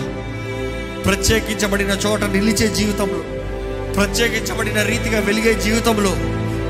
ప్రత్యేకించబడిన 1.05 1.89
చోట 2.07 2.25
నిలిచే 2.25 2.69
జీవితంలో 2.69 3.23
ప్రత్యేకించబడిన 3.95 4.83
రీతిగా 4.83 5.21
వెలిగే 5.21 5.55
జీవితంలో 5.55 6.13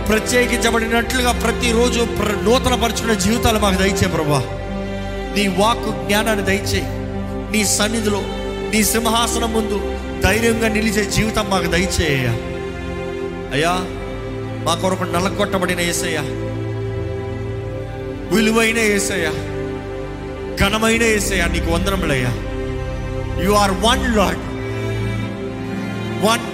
ప్రత్యేకించబడినట్లుగా 0.09 1.33
ప్రతిరోజు 1.33 2.04
ప్ర 2.04 2.40
నూతన 2.44 2.74
పరుచుకునే 2.74 3.14
జీవితాలు 3.14 3.59
మాకు 3.59 3.74
దయచే 3.74 4.09
ప్రభా. 4.09 4.42
నీ 5.37 5.46
వాక్కు 5.59 5.90
జ్ఞానాన్ని 6.07 6.44
దయచే 6.44 6.83
నీ 7.52 7.64
సన్నిధిలో 7.64 8.20
నీ 8.72 8.85
సింహాసనం 8.85 9.52
ముందు 9.52 9.78
ధైర్యంగా 10.22 10.68
నిలిచే 10.68 11.04
జీవితం 11.04 11.46
మాకు 11.50 11.66
దయచేయ 11.66 12.28
అయ్యా 13.52 13.74
మా 14.64 14.74
కొరకు 14.74 15.04
నలగొట్టబడిన 15.04 15.81
ఏసయ్యా. 15.81 16.22
విలువైన 18.35 18.78
ఏసయ్యా. 18.78 19.58
ఘనమైన 20.61 21.03
ఏసయ్య 21.03 21.47
నీకు 21.47 21.71
వందనములయ్యా. 21.71 22.33
You 23.44 23.53
are 23.53 23.71
one 23.71 24.16
Lord 24.16 24.42
one 26.27 26.44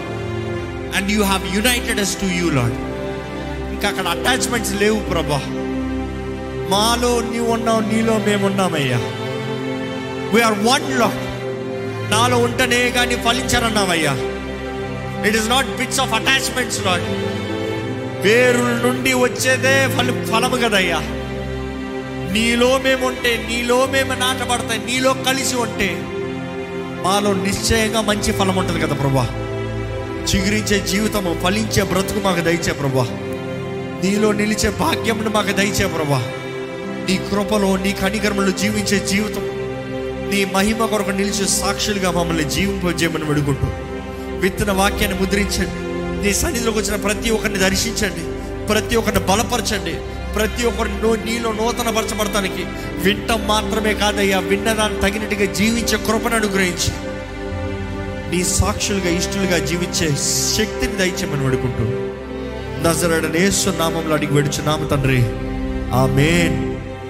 and 0.97 1.13
you 1.13 1.23
have 1.23 1.57
united 1.57 2.01
us 2.01 2.21
to 2.21 2.27
you 2.27 2.51
Lord 2.51 2.77
ఇంకా 3.73 3.89
అక్కడ 3.89 4.07
అటాచ్మెంట్స్ 4.09 4.75
లేవు 4.83 4.99
ప్రభా. 5.11 5.41
మాలో 6.73 7.21
నీవు 7.21 7.51
ఉన్నావు 7.53 7.81
నీలో 7.81 8.19
మేమున్నామయ్యా 8.19 9.01
వీఆర్ 10.35 10.59
వన్ 10.71 11.01
లాడ్ 11.01 11.21
నాలో 12.13 12.39
ఉంటేనే 12.39 12.91
కానీ 12.91 13.15
ఫలించారన్నావయ్యా. 13.15 14.15
It 15.27 15.37
is 15.37 15.51
not 15.51 15.77
bits 15.79 16.01
of 16.01 16.15
attachments 16.15 16.81
Lord 16.87 17.07
వేరుల 18.25 18.73
నుండి 18.87 19.15
వచ్చేదే 19.15 19.77
ఫలి 19.97 20.13
ఫలము 20.33 20.57
కదయ్యా. 20.57 21.01
నీలో 22.35 22.79
మేము 22.79 23.07
ఉంటే 23.07 23.47
నీలో 23.49 23.87
మేము 23.87 24.13
నాటబడతాయి 24.15 24.87
నీలో 24.87 25.15
కలిసి 25.15 25.57
ఉంటే 25.57 26.03
మాలో 27.05 27.33
నిశ్చయంగా 27.33 28.01
మంచి 28.01 28.33
ఫలం 28.33 28.57
ఉంటుంది 28.57 28.81
కదా 28.81 28.95
ప్రభా. 28.95 29.29
చిగురించే 30.25 30.87
జీవితము 30.87 31.41
ఫలించే 31.45 31.83
బ్రతుకు 31.83 32.21
మాకు 32.21 32.41
దయచే 32.41 32.73
ప్రభా. 32.73 33.03
నీలో 34.05 34.33
నిలిచే 34.33 34.71
భాగ్యమును 34.71 35.31
మాకు 35.31 35.53
దయచే 35.53 35.87
ప్రభా. 35.87 36.33
నీ 37.09 37.17
కృపలో 37.17 37.77
నీ 37.77 37.93
కనికర్మలు 37.93 38.51
జీవించే 38.51 39.07
జీవితం 39.07 39.43
నీ 40.31 40.45
మహిమ 40.45 40.87
కొరకు 40.87 41.11
నిలిచే 41.11 41.47
సాక్షులుగా 41.47 42.11
మమ్మల్ని 42.11 42.51
జీవింపజేయమని 42.51 43.25
వేడుకుంటూ 43.25 43.67
విత్తన 44.39 44.73
వాక్యాన్ని 44.73 45.21
ముద్రించండి. 45.21 45.85
నీ 46.27 46.35
సన్నిధిలోకి 46.35 46.79
వచ్చిన 46.79 46.97
ప్రతి 46.97 47.31
ఒక్కరిని 47.31 47.59
దర్శించండి. 47.59 48.25
ప్రతి 48.67 48.97
ఒక్కరిని 48.97 49.27
బలపరచండి. 49.27 49.95
ప్రతి 50.37 50.67
ఒక్కరిని 50.67 51.03
నూ- 51.03 51.25
నీలో 51.25 51.53
నూతన 51.53 51.91
పరచబడటానికి 51.91 52.65
వింటం 52.99 53.47
మాత్రమే 53.47 53.95
కాదయ్యా 53.95 54.39
విన్నదాన్ని 54.39 55.01
తగినట్టుగా 55.01 55.53
జీవించే 55.53 55.99
కృపను 55.99 56.37
అనుగ్రహించి. 56.37 56.93
నీ 58.31 58.45
సాక్షులుగా 58.45 59.09
ఇష్టలుగా 59.09 59.59
జీవించే 59.59 60.09
శక్తిని 60.57 60.97
దయచేయమని 60.97 61.45
వేడుకుంటూ 61.45 61.85
నజరడనేశ్వర 62.89 63.75
నామంలో 63.77 64.15
అడిగి 64.15 64.33
వేడుచున్నాము 64.33 64.89
తండ్రి. 64.89 65.23
ఆమేన్. 65.95 66.74